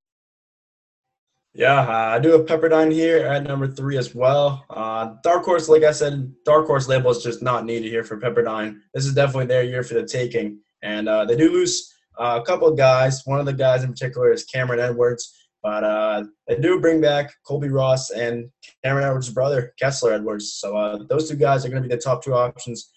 Yeah, 1.54 1.80
uh, 1.80 2.16
I 2.16 2.20
do 2.20 2.32
have 2.32 2.46
Pepperdine 2.46 2.92
here 2.92 3.26
at 3.26 3.44
number 3.44 3.66
three 3.66 3.98
as 3.98 4.14
well. 4.14 4.66
Uh, 4.70 5.14
dark 5.24 5.46
horse, 5.46 5.70
like 5.70 5.84
I 5.84 5.92
said, 5.92 6.34
dark 6.44 6.68
horse 6.68 6.90
label 6.90 7.12
is 7.12 7.24
just 7.24 7.42
not 7.42 7.64
needed 7.64 7.88
here 7.88 8.04
for 8.04 8.20
Pepperdine. 8.20 8.80
This 8.94 9.06
is 9.06 9.14
definitely 9.14 9.46
their 9.46 9.64
year 9.64 9.82
for 9.82 9.94
the 9.94 10.06
taking, 10.06 10.60
and 10.84 11.08
uh, 11.08 11.24
they 11.24 11.38
do 11.38 11.50
lose 11.50 11.94
uh, 12.20 12.40
a 12.42 12.46
couple 12.46 12.68
of 12.68 12.78
guys. 12.78 13.22
One 13.26 13.40
of 13.40 13.46
the 13.46 13.54
guys 13.54 13.86
in 13.86 13.92
particular 13.92 14.34
is 14.34 14.46
Kameron 14.54 14.80
Edwards, 14.80 15.34
but 15.64 15.86
uh, 15.86 16.24
they 16.46 16.60
do 16.60 16.82
bring 16.82 17.00
back 17.00 17.34
Colbey 17.48 17.74
Ross 17.74 18.10
and 18.10 18.50
Kameron 18.84 19.06
Edwards' 19.06 19.30
brother, 19.30 19.74
Kessler 19.80 20.12
Edwards. 20.12 20.56
So 20.56 20.76
uh, 20.76 21.04
those 21.08 21.30
two 21.30 21.38
guys 21.38 21.66
are 21.66 21.70
going 21.70 21.82
to 21.82 21.88
be 21.88 21.96
the 21.96 22.02
top 22.02 22.22
two 22.22 22.34
options 22.34 22.92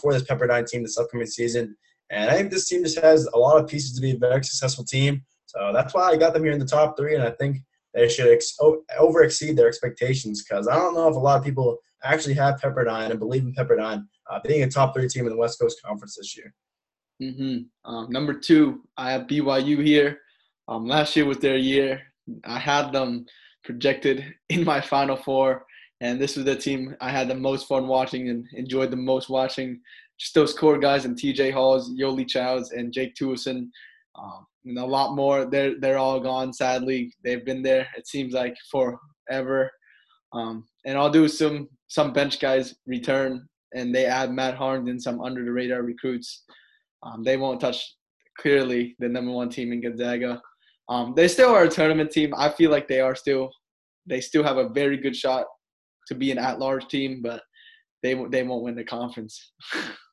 for 0.00 0.12
this 0.12 0.24
Pepperdine 0.24 0.66
team 0.66 0.82
this 0.82 0.98
upcoming 0.98 1.28
season. 1.28 1.76
And 2.12 2.30
I 2.30 2.34
think 2.36 2.50
this 2.50 2.68
team 2.68 2.84
just 2.84 2.98
has 2.98 3.26
a 3.32 3.38
lot 3.38 3.58
of 3.58 3.68
pieces 3.68 3.94
to 3.94 4.00
be 4.00 4.12
a 4.12 4.18
very 4.18 4.44
successful 4.44 4.84
team. 4.84 5.24
So 5.46 5.72
that's 5.72 5.94
why 5.94 6.10
I 6.10 6.16
got 6.16 6.34
them 6.34 6.44
here 6.44 6.52
in 6.52 6.58
the 6.58 6.66
top 6.66 6.96
three, 6.96 7.14
and 7.14 7.24
I 7.24 7.30
think 7.30 7.58
they 7.94 8.08
should 8.08 8.30
ex- 8.30 8.56
over 8.98 9.22
exceed 9.22 9.56
their 9.56 9.68
expectations 9.68 10.44
because 10.44 10.68
I 10.68 10.76
don't 10.76 10.94
know 10.94 11.08
if 11.08 11.16
a 11.16 11.18
lot 11.18 11.38
of 11.38 11.44
people 11.44 11.78
actually 12.04 12.34
have 12.34 12.60
Pepperdine 12.60 13.10
and 13.10 13.18
believe 13.18 13.42
in 13.42 13.54
Pepperdine 13.54 14.06
uh, 14.30 14.40
being 14.44 14.62
a 14.62 14.70
top 14.70 14.94
three 14.94 15.08
team 15.08 15.26
in 15.26 15.32
the 15.32 15.38
West 15.38 15.58
Coast 15.58 15.80
Conference 15.82 16.16
this 16.16 16.36
year. 16.36 16.54
Mm-hmm. 17.22 17.90
Um, 17.90 18.10
number 18.10 18.34
two, 18.34 18.82
I 18.96 19.12
have 19.12 19.26
BYU 19.26 19.84
here. 19.84 20.18
Um, 20.68 20.86
last 20.86 21.16
year 21.16 21.24
was 21.24 21.38
their 21.38 21.56
year. 21.56 22.00
I 22.44 22.58
had 22.58 22.92
them 22.92 23.26
projected 23.64 24.24
in 24.48 24.64
my 24.64 24.80
Final 24.80 25.16
Four, 25.16 25.64
and 26.00 26.20
this 26.20 26.36
was 26.36 26.44
the 26.44 26.56
team 26.56 26.96
I 27.00 27.10
had 27.10 27.28
the 27.28 27.34
most 27.34 27.68
fun 27.68 27.86
watching 27.86 28.28
and 28.28 28.46
enjoyed 28.54 28.90
the 28.90 28.96
most 28.96 29.28
watching 29.28 29.80
just 30.22 30.34
those 30.34 30.54
core 30.54 30.78
guys 30.78 31.04
and 31.04 31.18
TJ 31.18 31.52
Haws, 31.52 31.90
Yoeli 31.90 32.28
Childs, 32.28 32.70
and 32.70 32.92
Jake 32.92 33.16
Toolson. 33.16 33.68
Um, 34.14 34.46
and 34.64 34.78
a 34.78 34.86
lot 34.86 35.16
more. 35.16 35.44
They're 35.44 35.80
they're 35.80 35.98
all 35.98 36.20
gone. 36.20 36.52
Sadly, 36.52 37.12
they've 37.24 37.44
been 37.44 37.62
there. 37.62 37.88
It 37.96 38.06
seems 38.06 38.32
like 38.32 38.54
forever. 38.70 39.70
Um, 40.32 40.64
and 40.86 40.96
I'll 40.96 41.10
do 41.10 41.26
some 41.26 41.68
some 41.88 42.12
bench 42.12 42.38
guys 42.38 42.74
return, 42.86 43.48
and 43.74 43.92
they 43.92 44.06
add 44.06 44.32
Matt 44.32 44.56
Haarms 44.56 44.88
and 44.88 45.02
some 45.02 45.20
under 45.20 45.44
the 45.44 45.50
radar 45.50 45.82
recruits. 45.82 46.44
Um, 47.02 47.24
they 47.24 47.36
won't 47.36 47.60
touch 47.60 47.96
clearly 48.38 48.94
the 49.00 49.08
number 49.08 49.32
one 49.32 49.48
team 49.48 49.72
in 49.72 49.80
Gonzaga. 49.80 50.40
Um, 50.88 51.14
they 51.16 51.26
still 51.26 51.50
are 51.50 51.64
a 51.64 51.68
tournament 51.68 52.12
team. 52.12 52.32
I 52.36 52.48
feel 52.48 52.70
like 52.70 52.86
they 52.86 53.00
are 53.00 53.16
still 53.16 53.50
they 54.06 54.20
still 54.20 54.44
have 54.44 54.58
a 54.58 54.68
very 54.68 54.98
good 54.98 55.16
shot 55.16 55.46
to 56.06 56.14
be 56.14 56.30
an 56.30 56.38
at-large 56.38 56.86
team, 56.86 57.22
but 57.22 57.42
they 58.04 58.14
they 58.30 58.44
won't 58.44 58.62
win 58.62 58.76
the 58.76 58.84
conference. 58.84 59.52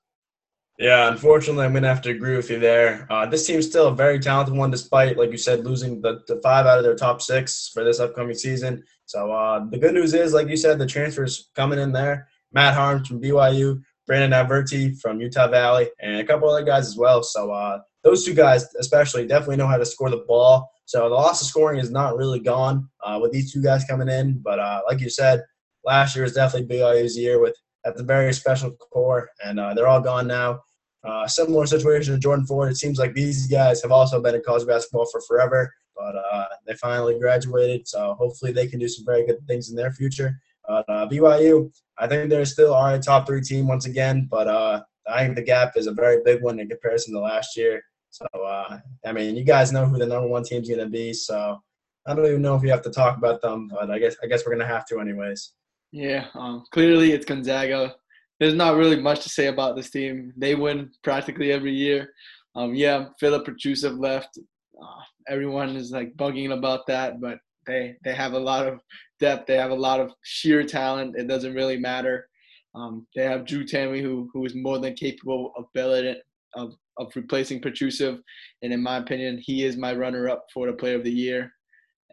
Yeah, 0.79 1.11
unfortunately, 1.11 1.65
I'm 1.65 1.73
going 1.73 1.83
to 1.83 1.89
have 1.89 2.01
to 2.03 2.09
agree 2.09 2.37
with 2.37 2.49
you 2.49 2.57
there. 2.57 3.05
Uh, 3.09 3.25
this 3.25 3.45
team's 3.45 3.67
still 3.67 3.89
a 3.89 3.95
very 3.95 4.17
talented 4.17 4.55
one, 4.55 4.71
despite, 4.71 5.17
like 5.17 5.29
you 5.29 5.37
said, 5.37 5.65
losing 5.65 6.01
the, 6.01 6.21
the 6.25 6.39
five 6.41 6.65
out 6.65 6.77
of 6.77 6.85
their 6.85 6.95
top 6.95 7.21
six 7.21 7.69
for 7.73 7.83
this 7.83 7.99
upcoming 7.99 8.33
season. 8.33 8.81
So 9.05 9.29
uh, 9.29 9.65
the 9.69 9.77
good 9.77 9.93
news 9.93 10.13
is, 10.13 10.33
like 10.33 10.47
you 10.47 10.55
said, 10.55 10.79
the 10.79 10.85
transfers 10.85 11.49
coming 11.53 11.79
in 11.79 11.91
there. 11.91 12.29
Matt 12.53 12.75
Haarms 12.75 13.07
from 13.07 13.21
BYU, 13.21 13.81
Brandon 14.07 14.31
Averette 14.31 14.97
from 15.01 15.19
Utah 15.19 15.49
Valley, 15.49 15.89
and 15.99 16.15
a 16.15 16.23
couple 16.23 16.49
other 16.49 16.63
guys 16.63 16.87
as 16.87 16.95
well. 16.95 17.23
So 17.23 17.51
uh, 17.51 17.79
those 18.05 18.23
two 18.23 18.33
guys, 18.33 18.65
especially, 18.79 19.27
definitely 19.27 19.57
know 19.57 19.67
how 19.67 19.77
to 19.77 19.85
score 19.85 20.09
the 20.09 20.23
ball. 20.29 20.71
So 20.85 21.09
the 21.09 21.15
loss 21.15 21.41
of 21.41 21.47
scoring 21.47 21.81
is 21.81 21.91
not 21.91 22.15
really 22.15 22.39
gone 22.39 22.87
uh, 23.03 23.19
with 23.21 23.33
these 23.33 23.51
two 23.51 23.61
guys 23.61 23.83
coming 23.83 24.07
in. 24.07 24.39
But 24.41 24.59
uh, 24.59 24.79
like 24.87 25.01
you 25.01 25.09
said, 25.09 25.43
last 25.83 26.15
year 26.15 26.23
was 26.23 26.35
definitely 26.35 26.73
BYU's 26.73 27.17
year 27.17 27.41
with 27.41 27.57
at 27.85 27.97
the 27.97 28.03
very 28.03 28.33
special 28.33 28.71
core, 28.91 29.29
and 29.43 29.59
uh, 29.59 29.73
they're 29.73 29.87
all 29.87 30.01
gone 30.01 30.27
now. 30.27 30.61
Uh, 31.03 31.25
similar 31.27 31.65
situation 31.65 32.13
to 32.13 32.19
Jordan 32.19 32.45
Ford. 32.45 32.71
It 32.71 32.77
seems 32.77 32.99
like 32.99 33.13
these 33.13 33.47
guys 33.47 33.81
have 33.81 33.91
also 33.91 34.21
been 34.21 34.35
in 34.35 34.41
college 34.45 34.67
basketball 34.67 35.05
for 35.11 35.21
forever, 35.21 35.73
but 35.95 36.15
uh, 36.15 36.45
they 36.67 36.73
finally 36.73 37.17
graduated. 37.17 37.87
So 37.87 38.15
hopefully 38.15 38.51
they 38.51 38.67
can 38.67 38.79
do 38.79 38.87
some 38.89 39.05
very 39.05 39.25
good 39.25 39.37
things 39.47 39.69
in 39.69 39.75
their 39.75 39.91
future. 39.91 40.39
Uh, 40.67 41.07
BYU, 41.07 41.71
I 41.97 42.07
think 42.07 42.29
they're 42.29 42.45
still 42.45 42.73
our 42.73 42.99
top 42.99 43.27
three 43.27 43.41
team 43.41 43.67
once 43.67 43.85
again, 43.85 44.27
but 44.29 44.47
uh, 44.47 44.81
I 45.11 45.23
think 45.23 45.35
the 45.35 45.41
gap 45.41 45.73
is 45.75 45.87
a 45.87 45.93
very 45.93 46.21
big 46.23 46.43
one 46.43 46.59
in 46.59 46.69
comparison 46.69 47.13
to 47.13 47.19
last 47.21 47.57
year. 47.57 47.81
So 48.09 48.25
uh, 48.45 48.79
I 49.05 49.11
mean, 49.11 49.35
you 49.35 49.43
guys 49.43 49.71
know 49.71 49.85
who 49.85 49.97
the 49.97 50.05
number 50.05 50.27
one 50.27 50.43
team's 50.43 50.67
going 50.67 50.81
to 50.81 50.87
be. 50.87 51.13
So 51.13 51.61
I 52.05 52.13
don't 52.13 52.25
even 52.25 52.41
know 52.41 52.55
if 52.55 52.61
we 52.61 52.69
have 52.69 52.81
to 52.83 52.91
talk 52.91 53.17
about 53.17 53.41
them, 53.41 53.69
but 53.69 53.89
I 53.89 53.99
guess 53.99 54.15
I 54.23 54.27
guess 54.27 54.45
we're 54.45 54.55
going 54.55 54.67
to 54.67 54.73
have 54.73 54.85
to 54.87 54.99
anyways. 54.99 55.53
Yeah, 55.91 56.27
um, 56.35 56.65
clearly 56.71 57.13
it's 57.13 57.25
Gonzaga 57.25 57.95
there's 58.39 58.53
not 58.53 58.77
really 58.77 58.99
much 58.99 59.21
to 59.23 59.29
say 59.29 59.47
about 59.47 59.75
this 59.75 59.89
team. 59.89 60.33
They 60.37 60.55
win 60.55 60.91
practically 61.03 61.51
every 61.51 61.73
year. 61.73 62.13
Um, 62.55 62.73
yeah, 62.73 63.07
Filip 63.19 63.45
Petrusev 63.45 63.99
left. 63.99 64.37
Uh, 64.81 65.01
everyone 65.27 65.75
is 65.75 65.91
like 65.91 66.15
bugging 66.15 66.57
about 66.57 66.87
that, 66.87 67.21
but 67.21 67.37
they 67.67 67.95
they 68.03 68.13
have 68.13 68.33
a 68.33 68.39
lot 68.39 68.67
of 68.67 68.79
depth. 69.19 69.47
They 69.47 69.57
have 69.57 69.71
a 69.71 69.75
lot 69.75 69.99
of 69.99 70.13
sheer 70.23 70.63
talent. 70.63 71.15
It 71.17 71.27
doesn't 71.27 71.53
really 71.53 71.77
matter. 71.77 72.27
Um, 72.75 73.05
they 73.15 73.23
have 73.23 73.45
Drew 73.45 73.65
Timme, 73.65 74.01
who 74.01 74.29
who 74.33 74.45
is 74.45 74.55
more 74.55 74.79
than 74.79 74.93
capable 74.93 75.53
of 75.57 75.65
billing 75.73 76.15
of 76.55 76.73
of 76.97 77.11
replacing 77.15 77.61
Petrusev, 77.61 78.19
and 78.61 78.73
in 78.73 78.83
my 78.83 78.97
opinion, 78.97 79.39
he 79.41 79.63
is 79.63 79.77
my 79.77 79.93
runner-up 79.93 80.45
for 80.53 80.67
the 80.67 80.73
Player 80.73 80.95
of 80.95 81.03
the 81.03 81.11
Year. 81.11 81.53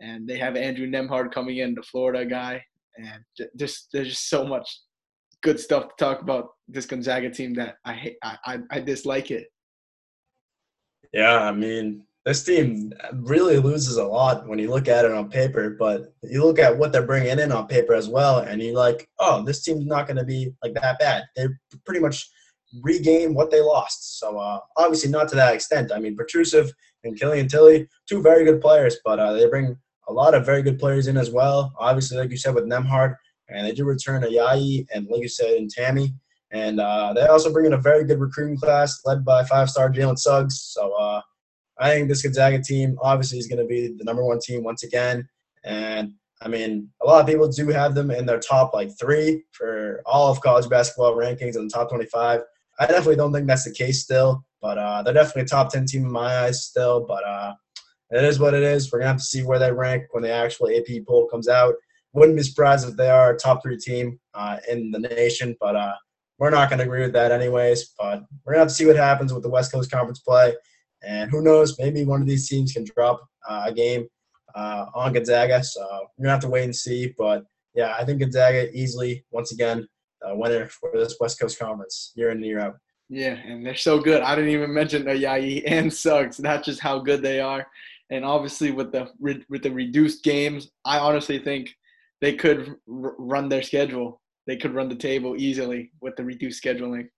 And 0.01 0.29
they 0.29 0.39
have 0.39 0.57
Andrew 0.57 0.87
Nembhard 0.87 1.33
coming 1.33 1.59
in, 1.59 1.75
the 1.75 1.83
Florida 1.83 2.25
guy, 2.25 2.63
and 2.97 3.49
just 3.59 3.89
there's 3.93 4.09
just 4.09 4.29
so 4.29 4.47
much 4.47 4.81
good 5.43 5.61
stuff 5.61 5.89
to 5.89 6.05
talk 6.05 6.23
about 6.23 6.51
this 6.69 6.87
Gonzaga 6.87 7.31
team 7.31 7.55
that 7.55 7.77
I 7.85 7.93
hate, 7.93 8.17
I, 8.23 8.59
I 8.71 8.81
dislike 8.81 9.31
it. 9.31 9.47
Yeah, 11.13 11.39
I 11.39 11.53
mean, 11.53 12.03
this 12.25 12.43
team 12.43 12.93
really 13.13 13.59
loses 13.59 13.97
a 13.97 14.05
lot 14.05 14.49
when 14.49 14.59
you 14.59 14.69
look 14.69 14.89
at 14.89 15.05
it 15.05 15.13
on 15.13 15.31
paper, 15.31 15.77
but 15.79 16.13
you 16.25 16.45
look 16.45 16.59
at 16.59 16.77
what 16.77 16.93
they're 16.93 17.07
bringing 17.07 17.39
in 17.39 17.53
on 17.53 17.69
paper 17.69 17.95
as 17.95 18.09
well, 18.09 18.41
and 18.41 18.61
you're 18.61 18.75
like, 18.75 19.09
oh, 19.21 19.45
this 19.45 19.63
team's 19.63 19.87
not 19.87 20.07
going 20.07 20.17
to 20.17 20.25
be 20.25 20.53
like 20.63 20.75
that 20.75 20.99
bad. 20.99 21.25
They 21.37 21.47
pretty 21.85 22.01
much 22.01 22.29
regain 22.83 23.33
what 23.33 23.51
they 23.51 23.61
lost. 23.61 24.19
So 24.19 24.39
uh, 24.39 24.59
obviously 24.77 25.11
not 25.11 25.29
to 25.29 25.37
that 25.37 25.55
extent. 25.55 25.93
I 25.93 26.01
mean, 26.01 26.17
Petrusev 26.17 26.71
and 27.05 27.19
Killian 27.19 27.47
Tillie, 27.49 27.89
two 28.09 28.21
very 28.21 28.45
good 28.45 28.61
players, 28.61 28.97
but 29.05 29.21
uh, 29.21 29.33
they 29.35 29.47
bring 29.49 29.77
a 30.09 30.13
lot 30.13 30.35
of 30.35 30.45
very 30.45 30.63
good 30.63 30.79
players 30.79 31.07
in 31.07 31.17
as 31.17 31.31
well. 31.31 31.73
Obviously, 31.79 32.19
like 32.19 32.31
you 32.31 32.37
said, 32.37 32.55
with 32.55 32.65
Nembhard, 32.65 33.15
and 33.49 33.67
they 33.67 33.73
do 33.73 33.85
return 33.85 34.23
Ayayi 34.23 34.87
and, 34.93 35.07
like 35.09 35.23
you 35.23 35.29
said, 35.29 35.55
and 35.55 35.71
Timme. 35.73 36.13
And 36.53 36.81
uh, 36.81 37.13
they 37.13 37.27
also 37.27 37.53
bring 37.53 37.67
in 37.67 37.73
a 37.73 37.79
very 37.79 38.05
good 38.05 38.21
recruiting 38.21 38.57
class 38.57 39.01
led 39.05 39.25
by 39.25 39.45
five-star 39.45 39.91
Jalen 39.91 40.19
Suggs. 40.19 40.61
So 40.61 40.93
uh, 40.93 41.21
I 41.79 41.91
think 41.91 42.09
this 42.09 42.23
Gonzaga 42.23 42.63
team 42.63 42.97
obviously 43.03 43.39
is 43.39 43.47
going 43.47 43.61
to 43.61 43.67
be 43.67 43.95
the 43.97 44.05
number 44.05 44.25
one 44.25 44.39
team 44.41 44.63
once 44.63 44.83
again. 44.83 45.29
And 45.65 46.13
I 46.43 46.49
mean, 46.49 46.89
a 47.03 47.07
lot 47.07 47.21
of 47.21 47.27
people 47.27 47.49
do 47.49 47.69
have 47.69 47.95
them 47.95 48.11
in 48.11 48.27
their 48.27 48.39
top 48.39 48.75
like 48.75 48.91
three 48.99 49.45
for 49.53 50.03
all 50.07 50.31
of 50.31 50.41
college 50.41 50.69
basketball 50.69 51.17
rankings 51.17 51.57
in 51.57 51.67
the 51.67 51.73
top 51.73 51.89
25. 51.89 52.41
I 52.79 52.87
definitely 52.87 53.17
don't 53.17 53.33
think 53.33 53.47
that's 53.47 53.65
the 53.65 53.73
case 53.73 54.03
still, 54.03 54.45
but 54.61 54.79
uh, 54.79 55.03
they're 55.03 55.15
definitely 55.15 55.43
a 55.43 55.47
top 55.47 55.73
10 55.73 55.87
team 55.87 56.05
in 56.05 56.13
my 56.13 56.41
eyes 56.41 56.65
still. 56.65 57.07
But 57.07 57.25
uh, 57.25 57.55
it 58.11 58.23
is 58.23 58.39
what 58.39 58.55
it 58.55 58.63
is. 58.63 58.93
We're 58.93 59.01
to 59.01 59.07
have 59.07 59.17
to 59.17 59.23
see 59.23 59.43
where 59.43 59.59
they 59.59 59.73
rank 59.73 60.05
when 60.13 60.23
the 60.23 60.31
actual 60.31 60.69
AP 60.69 61.07
poll 61.09 61.27
comes 61.27 61.49
out. 61.49 61.75
Wouldn't 62.17 62.39
be 62.39 62.43
surprised 62.43 62.89
if 62.89 62.97
they 62.97 63.11
are 63.11 63.35
a 63.35 63.39
top 63.39 63.63
three 63.63 63.77
team 63.77 64.19
uh, 64.33 64.57
in 64.71 64.91
the 64.91 65.01
nation, 65.01 65.55
but 65.61 65.77
uh, 65.77 65.95
we're 66.39 66.49
not 66.49 66.71
going 66.71 66.79
to 66.79 66.85
agree 66.87 67.03
with 67.03 67.13
that 67.13 67.31
anyways. 67.31 67.93
But 67.99 68.23
we're 68.43 68.55
going 68.55 68.57
to 68.57 68.59
have 68.61 68.69
to 68.69 68.75
see 68.75 68.87
what 68.87 68.97
happens 68.97 69.35
with 69.35 69.43
the 69.43 69.51
West 69.51 69.71
Coast 69.71 69.91
Conference 69.91 70.21
play. 70.21 70.55
And 71.03 71.31
who 71.31 71.43
knows, 71.43 71.79
maybe 71.79 72.07
one 72.07 72.23
of 72.23 72.27
these 72.27 72.49
teams 72.49 72.73
can 72.73 72.85
drop 72.85 73.21
uh, 73.47 73.65
a 73.67 73.73
game 73.73 74.07
uh, 74.55 74.87
on 74.95 75.13
Gonzaga. 75.13 75.63
So 75.63 75.83
we're 76.17 76.25
going 76.25 76.29
to 76.29 76.31
have 76.31 76.41
to 76.41 76.49
wait 76.49 76.65
and 76.65 76.75
see. 76.75 77.15
But 77.19 77.45
yeah, 77.75 77.95
I 77.99 78.05
think 78.07 78.21
Gonzaga 78.21 78.75
easily, 78.75 79.23
once 79.31 79.53
again, 79.53 79.87
uh, 80.27 80.35
winner 80.35 80.69
for 80.69 80.91
this 80.95 81.17
West 81.21 81.39
Coast 81.39 81.59
Conference 81.59 82.13
year 82.17 82.31
in 82.31 82.39
and 82.39 82.47
year 82.47 82.61
out. 82.61 82.77
Yeah, 83.11 83.35
and 83.35 83.65
they're 83.65 83.77
so 83.77 84.01
good. 84.01 84.23
I 84.23 84.35
didn't 84.35 84.51
even 84.51 84.73
mention 84.73 85.05
Ayayi 85.05 85.65
and 85.67 85.93
Suggs. 85.93 86.39
That's 86.39 86.65
just 86.65 86.81
how 86.81 86.99
good 86.99 87.23
they 87.23 87.41
are. 87.41 87.67
And 88.11 88.25
obviously, 88.25 88.71
with 88.71 88.91
the 88.91 89.11
with 89.21 89.63
the 89.63 89.71
reduced 89.71 90.25
games, 90.25 90.71
I 90.85 90.99
honestly 90.99 91.39
think 91.39 91.75
they 92.21 92.35
could 92.35 92.69
r- 92.69 93.15
run 93.19 93.49
their 93.49 93.63
schedule. 93.63 94.21
They 94.47 94.57
could 94.57 94.75
run 94.75 94.89
the 94.89 94.95
table 94.95 95.35
easily 95.37 95.91
with 96.01 96.17
the 96.17 96.25
reduced 96.25 96.63
scheduling. 96.63 97.09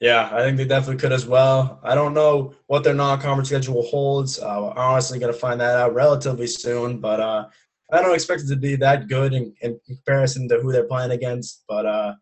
Yeah, 0.00 0.30
I 0.32 0.42
think 0.42 0.56
they 0.56 0.64
definitely 0.64 1.00
could 1.00 1.12
as 1.12 1.26
well. 1.26 1.80
I 1.82 1.94
don't 1.94 2.14
know 2.14 2.54
what 2.68 2.84
their 2.84 2.94
non-conference 2.94 3.48
schedule 3.48 3.82
holds. 3.82 4.38
Uh, 4.38 4.70
I'm 4.70 4.78
honestly 4.78 5.18
going 5.18 5.32
to 5.32 5.38
find 5.38 5.60
that 5.60 5.76
out 5.76 5.94
relatively 5.94 6.46
soon, 6.46 7.00
but 7.00 7.18
uh, 7.18 7.46
I 7.92 8.02
don't 8.02 8.14
expect 8.14 8.42
it 8.42 8.48
to 8.48 8.56
be 8.56 8.76
that 8.76 9.08
good 9.08 9.32
in, 9.32 9.52
in 9.62 9.80
comparison 9.86 10.48
to 10.48 10.60
who 10.60 10.70
they're 10.70 10.84
playing 10.84 11.10
against. 11.10 11.64
But 11.68 11.86
uh, 11.86 12.14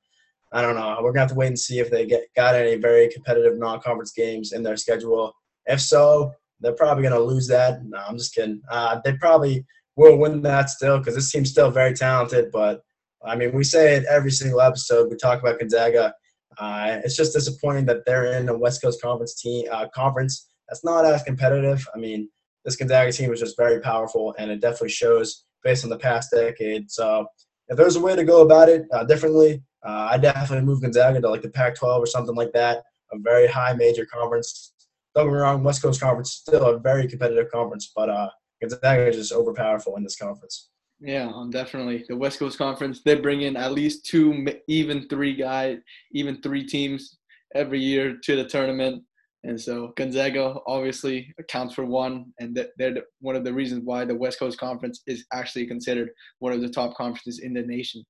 I 0.53 0.63
don't 0.63 0.77
know. 0.77 0.97
We're 1.03 1.11
gonna 1.11 1.21
have 1.21 1.31
to 1.31 1.35
wait 1.35 1.49
and 1.49 1.59
see 1.59 1.81
if 1.81 1.91
they 1.91 2.07
get 2.07 2.23
got 2.35 2.55
any 2.55 2.77
very 2.77 3.09
competitive 3.09 3.59
non-conference 3.59 4.13
games 4.13 4.53
in 4.53 4.63
their 4.63 4.77
schedule. 4.77 5.35
If 5.67 5.81
so, 5.81 6.33
they're 6.61 6.73
probably 6.73 7.03
gonna 7.03 7.19
lose 7.19 7.49
that. 7.49 7.85
No, 7.85 7.99
I'm 7.99 8.17
just 8.17 8.35
kidding. 8.35 8.63
Uh, 8.71 9.01
they 9.05 9.15
probably 9.15 9.67
will 9.97 10.17
win 10.19 10.43
that 10.43 10.71
still 10.71 10.99
because 10.99 11.15
this 11.15 11.31
team's 11.33 11.51
still 11.51 11.71
very 11.71 11.95
talented. 11.95 12.51
But 12.53 12.83
I 13.25 13.35
mean, 13.35 13.53
we 13.53 13.65
say 13.65 13.97
it 13.97 14.05
every 14.05 14.31
single 14.31 14.61
episode. 14.61 15.11
We 15.11 15.17
talk 15.17 15.41
about 15.41 15.59
Gonzaga. 15.59 16.15
Uh, 16.59 17.01
it's 17.05 17.17
just 17.17 17.33
disappointing 17.35 17.87
that 17.87 18.05
they're 18.07 18.39
in 18.39 18.49
a 18.49 18.57
West 18.57 18.83
Coast 18.83 19.03
Conference 19.03 19.41
team 19.41 19.67
uh, 19.71 19.89
conference 19.95 20.49
that's 20.69 20.85
not 20.85 21.05
as 21.05 21.23
competitive. 21.23 21.87
I 21.95 21.99
mean, 21.99 22.29
this 22.65 22.77
Gonzaga 22.77 23.13
team 23.13 23.31
was 23.31 23.41
just 23.41 23.57
very 23.57 23.81
powerful, 23.81 24.35
and 24.39 24.51
it 24.51 24.61
definitely 24.61 24.91
shows 24.91 25.45
based 25.63 25.85
on 25.85 25.91
the 25.91 25.99
past 25.99 26.31
decade. 26.33 26.91
So 26.91 27.27
if 27.69 27.77
there's 27.77 27.97
a 27.97 28.01
way 28.01 28.17
to 28.17 28.25
go 28.25 28.43
about 28.43 28.69
it 28.69 28.85
uh, 28.93 29.05
differently, 29.05 29.63
uh, 29.87 30.09
I 30.11 30.19
definitely 30.19 30.65
move 30.65 30.83
Gonzaga 30.83 31.21
to 31.21 31.29
like 31.29 31.43
the 31.43 31.51
Pac-12 31.51 31.99
or 31.99 32.07
something 32.07 32.35
like 32.35 32.53
that, 32.53 32.83
a 33.13 33.19
very 33.19 33.47
high 33.47 33.73
major 33.75 34.07
conference. 34.07 34.73
Don't 35.15 35.27
get 35.27 35.33
me 35.33 35.39
wrong, 35.39 35.63
West 35.63 35.83
Coast 35.83 36.01
Conference 36.01 36.33
still 36.33 36.65
a 36.65 36.79
very 36.79 37.09
competitive 37.09 37.51
conference, 37.51 37.93
but 37.95 38.11
uh, 38.11 38.29
Gonzaga 38.61 39.09
is 39.09 39.17
just 39.17 39.33
overpowerful 39.33 39.97
in 39.97 40.03
this 40.03 40.17
conference. 40.17 40.71
Yeah, 41.01 41.31
um, 41.35 41.51
definitely. 41.51 42.05
The 42.09 42.17
West 42.17 42.39
Coast 42.39 42.57
Conference, 42.57 43.03
they 43.05 43.17
bring 43.17 43.43
in 43.43 43.57
at 43.57 43.73
least 43.73 44.07
two, 44.07 44.47
even 44.67 45.09
three 45.09 45.35
guys, 45.35 45.79
even 46.13 46.41
three 46.41 46.67
teams 46.67 47.19
every 47.55 47.81
year 47.81 48.17
to 48.25 48.37
the 48.37 48.45
tournament. 48.45 49.03
And 49.45 49.61
so 49.61 49.93
Gonzaga 49.97 50.57
obviously 50.67 51.33
accounts 51.39 51.75
for 51.75 51.85
one, 51.85 52.33
and 52.41 52.59
they're 52.79 53.03
one 53.21 53.37
of 53.37 53.45
the 53.45 53.53
reasons 53.53 53.83
why 53.85 54.05
the 54.05 54.15
West 54.15 54.39
Coast 54.39 54.59
Conference 54.59 55.03
is 55.07 55.25
actually 55.33 55.67
considered 55.67 56.11
one 56.39 56.53
of 56.53 56.61
the 56.61 56.69
top 56.69 56.97
conferences 56.97 57.41
in 57.41 57.53
the 57.53 57.63
nation. 57.63 58.05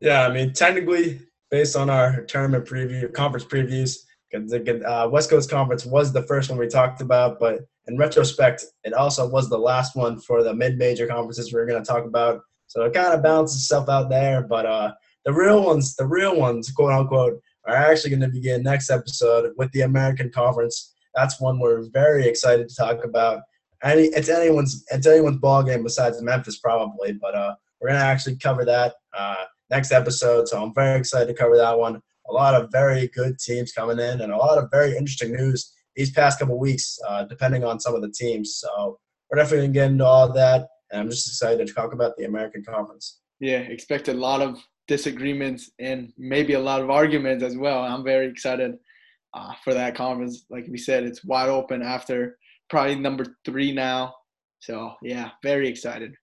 Yeah, 0.00 0.26
I 0.26 0.32
mean, 0.32 0.52
technically, 0.52 1.20
based 1.50 1.76
on 1.76 1.88
our 1.88 2.22
tournament 2.24 2.66
preview, 2.66 3.10
conference 3.14 3.46
previews, 3.46 3.98
the 4.32 4.82
uh, 4.84 5.08
West 5.08 5.30
Coast 5.30 5.48
Conference 5.48 5.86
was 5.86 6.12
the 6.12 6.24
first 6.24 6.50
one 6.50 6.58
we 6.58 6.66
talked 6.66 7.00
about, 7.00 7.38
but 7.38 7.60
in 7.86 7.98
retrospect, 7.98 8.64
it 8.84 8.94
also 8.94 9.28
was 9.28 9.48
the 9.48 9.58
last 9.58 9.94
one 9.94 10.18
for 10.20 10.42
the 10.42 10.54
mid-major 10.54 11.06
conferences 11.06 11.52
we 11.52 11.60
are 11.60 11.66
going 11.66 11.82
to 11.82 11.86
talk 11.86 12.04
about. 12.04 12.40
So 12.66 12.82
it 12.82 12.94
kind 12.94 13.12
of 13.12 13.22
balances 13.22 13.62
itself 13.62 13.88
out 13.88 14.08
there. 14.08 14.42
But 14.42 14.66
uh, 14.66 14.92
the 15.24 15.32
real 15.32 15.62
ones, 15.64 15.94
the 15.96 16.06
real 16.06 16.36
ones, 16.36 16.70
quote 16.70 16.92
unquote, 16.92 17.40
are 17.66 17.74
actually 17.74 18.10
going 18.10 18.20
to 18.20 18.28
begin 18.28 18.62
next 18.62 18.90
episode 18.90 19.52
with 19.56 19.70
the 19.72 19.82
American 19.82 20.30
Conference. 20.30 20.94
That's 21.14 21.40
one 21.40 21.58
we're 21.58 21.88
very 21.90 22.26
excited 22.26 22.68
to 22.68 22.74
talk 22.74 23.04
about. 23.04 23.42
Any, 23.82 24.04
it's 24.04 24.28
anyone's 24.30 24.84
it's 24.90 25.06
anyone's 25.06 25.38
ball 25.38 25.62
game 25.62 25.82
besides 25.82 26.22
Memphis 26.22 26.58
probably, 26.58 27.12
but 27.12 27.34
uh, 27.34 27.54
we're 27.80 27.88
gonna 27.88 28.00
actually 28.00 28.36
cover 28.36 28.64
that 28.64 28.94
uh, 29.16 29.44
next 29.70 29.92
episode. 29.92 30.48
So 30.48 30.62
I'm 30.62 30.74
very 30.74 30.98
excited 30.98 31.26
to 31.28 31.34
cover 31.34 31.56
that 31.58 31.78
one. 31.78 32.00
A 32.28 32.32
lot 32.32 32.54
of 32.54 32.72
very 32.72 33.08
good 33.08 33.38
teams 33.38 33.72
coming 33.72 33.98
in, 33.98 34.22
and 34.22 34.32
a 34.32 34.36
lot 34.36 34.56
of 34.56 34.70
very 34.70 34.96
interesting 34.96 35.32
news 35.32 35.70
these 35.96 36.10
past 36.10 36.38
couple 36.38 36.58
weeks, 36.58 36.98
uh, 37.06 37.24
depending 37.24 37.64
on 37.64 37.80
some 37.80 37.94
of 37.94 38.02
the 38.02 38.10
teams. 38.10 38.56
So 38.56 38.98
we're 39.30 39.38
definitely 39.38 39.66
gonna 39.66 39.72
get 39.72 39.90
into 39.90 40.04
all 40.04 40.32
that, 40.32 40.68
and 40.90 41.00
I'm 41.00 41.10
just 41.10 41.26
excited 41.28 41.66
to 41.66 41.72
talk 41.72 41.92
about 41.92 42.16
the 42.16 42.24
American 42.24 42.64
Conference. 42.64 43.20
Yeah, 43.40 43.58
expect 43.58 44.08
a 44.08 44.14
lot 44.14 44.42
of 44.42 44.58
disagreements 44.86 45.70
and 45.78 46.12
maybe 46.18 46.54
a 46.54 46.60
lot 46.60 46.82
of 46.82 46.90
arguments 46.90 47.42
as 47.42 47.56
well. 47.56 47.80
I'm 47.80 48.04
very 48.04 48.26
excited 48.26 48.76
uh, 49.32 49.52
for 49.62 49.74
that 49.74 49.94
conference. 49.94 50.44
Like 50.50 50.66
we 50.68 50.78
said, 50.78 51.04
it's 51.04 51.24
wide 51.24 51.48
open 51.48 51.82
after 51.82 52.38
probably 52.70 52.96
number 52.96 53.36
three 53.44 53.72
now. 53.72 54.14
So 54.60 54.94
yeah, 55.02 55.30
very 55.42 55.68
excited. 55.68 56.14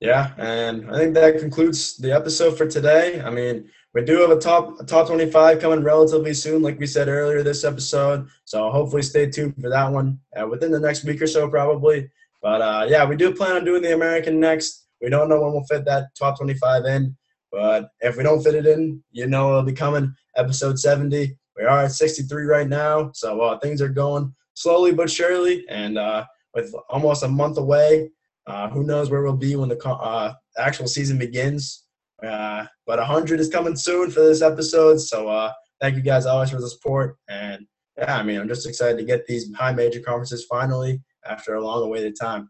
Yeah, 0.00 0.32
and 0.36 0.90
I 0.90 0.98
think 0.98 1.14
that 1.14 1.38
concludes 1.38 1.96
the 1.96 2.12
episode 2.12 2.58
for 2.58 2.66
today. 2.66 3.22
I 3.22 3.30
mean, 3.30 3.70
we 3.94 4.04
do 4.04 4.18
have 4.20 4.30
a 4.30 4.38
top 4.38 4.78
a 4.78 4.84
top 4.84 5.06
25 5.06 5.58
coming 5.58 5.82
relatively 5.82 6.34
soon, 6.34 6.60
like 6.60 6.78
we 6.78 6.86
said 6.86 7.08
earlier 7.08 7.42
this 7.42 7.64
episode. 7.64 8.28
So 8.44 8.70
hopefully, 8.70 9.02
stay 9.02 9.30
tuned 9.30 9.54
for 9.60 9.70
that 9.70 9.90
one 9.90 10.20
uh, 10.38 10.46
within 10.46 10.70
the 10.70 10.80
next 10.80 11.04
week 11.04 11.22
or 11.22 11.26
so, 11.26 11.48
probably. 11.48 12.10
But 12.42 12.60
uh, 12.60 12.86
yeah, 12.90 13.06
we 13.06 13.16
do 13.16 13.34
plan 13.34 13.56
on 13.56 13.64
doing 13.64 13.80
the 13.80 13.94
American 13.94 14.38
next. 14.38 14.86
We 15.00 15.08
don't 15.08 15.30
know 15.30 15.40
when 15.40 15.52
we'll 15.52 15.64
fit 15.64 15.86
that 15.86 16.14
top 16.18 16.36
25 16.36 16.84
in, 16.84 17.16
but 17.50 17.88
if 18.00 18.18
we 18.18 18.22
don't 18.22 18.42
fit 18.42 18.54
it 18.54 18.66
in, 18.66 19.02
you 19.12 19.26
know 19.26 19.48
it'll 19.48 19.62
be 19.62 19.72
coming 19.72 20.14
episode 20.36 20.78
70. 20.78 21.38
We 21.56 21.64
are 21.64 21.84
at 21.84 21.92
63 21.92 22.44
right 22.44 22.68
now, 22.68 23.12
so 23.14 23.40
uh, 23.40 23.58
things 23.60 23.80
are 23.80 23.88
going 23.88 24.34
slowly 24.52 24.92
but 24.92 25.10
surely. 25.10 25.64
And 25.70 25.96
uh, 25.96 26.26
with 26.54 26.74
almost 26.90 27.22
a 27.22 27.28
month 27.28 27.56
away, 27.56 28.10
uh, 28.46 28.68
who 28.68 28.84
knows 28.84 29.10
where 29.10 29.22
we'll 29.22 29.36
be 29.36 29.56
when 29.56 29.68
the 29.68 29.78
uh, 29.88 30.32
actual 30.58 30.86
season 30.86 31.18
begins. 31.18 31.84
Uh, 32.24 32.64
but 32.86 32.98
100 32.98 33.40
is 33.40 33.48
coming 33.48 33.76
soon 33.76 34.10
for 34.10 34.20
this 34.20 34.42
episode, 34.42 34.98
so 34.98 35.28
uh, 35.28 35.52
thank 35.80 35.96
you 35.96 36.02
guys 36.02 36.26
always 36.26 36.50
for 36.50 36.60
the 36.60 36.68
support. 36.68 37.16
And 37.28 37.66
yeah, 37.98 38.16
I 38.16 38.22
mean, 38.22 38.40
I'm 38.40 38.48
just 38.48 38.66
excited 38.66 38.96
to 38.98 39.04
get 39.04 39.26
these 39.26 39.52
high 39.54 39.72
major 39.72 40.00
conferences 40.00 40.46
finally 40.48 41.02
after 41.26 41.54
a 41.54 41.64
long 41.64 41.82
awaited 41.82 42.14
time 42.18 42.48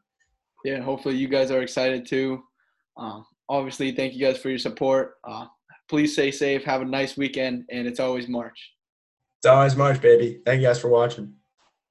yeah, 0.66 0.80
hopefully 0.80 1.16
you 1.16 1.28
guys 1.28 1.52
are 1.52 1.62
excited 1.62 2.06
too. 2.06 2.42
Um, 2.96 3.24
obviously, 3.48 3.92
thank 3.92 4.14
you 4.14 4.20
guys 4.20 4.38
for 4.38 4.48
your 4.48 4.58
support. 4.58 5.14
Uh, 5.22 5.46
please 5.88 6.12
stay 6.12 6.32
safe. 6.32 6.64
Have 6.64 6.82
a 6.82 6.84
nice 6.84 7.16
weekend, 7.16 7.64
and 7.70 7.86
it's 7.86 8.00
always 8.00 8.26
March. 8.26 8.72
It's 9.38 9.46
always 9.46 9.76
March, 9.76 10.00
baby. 10.00 10.40
Thank 10.44 10.60
you 10.60 10.66
guys 10.66 10.80
for 10.80 10.88
watching. 10.88 11.32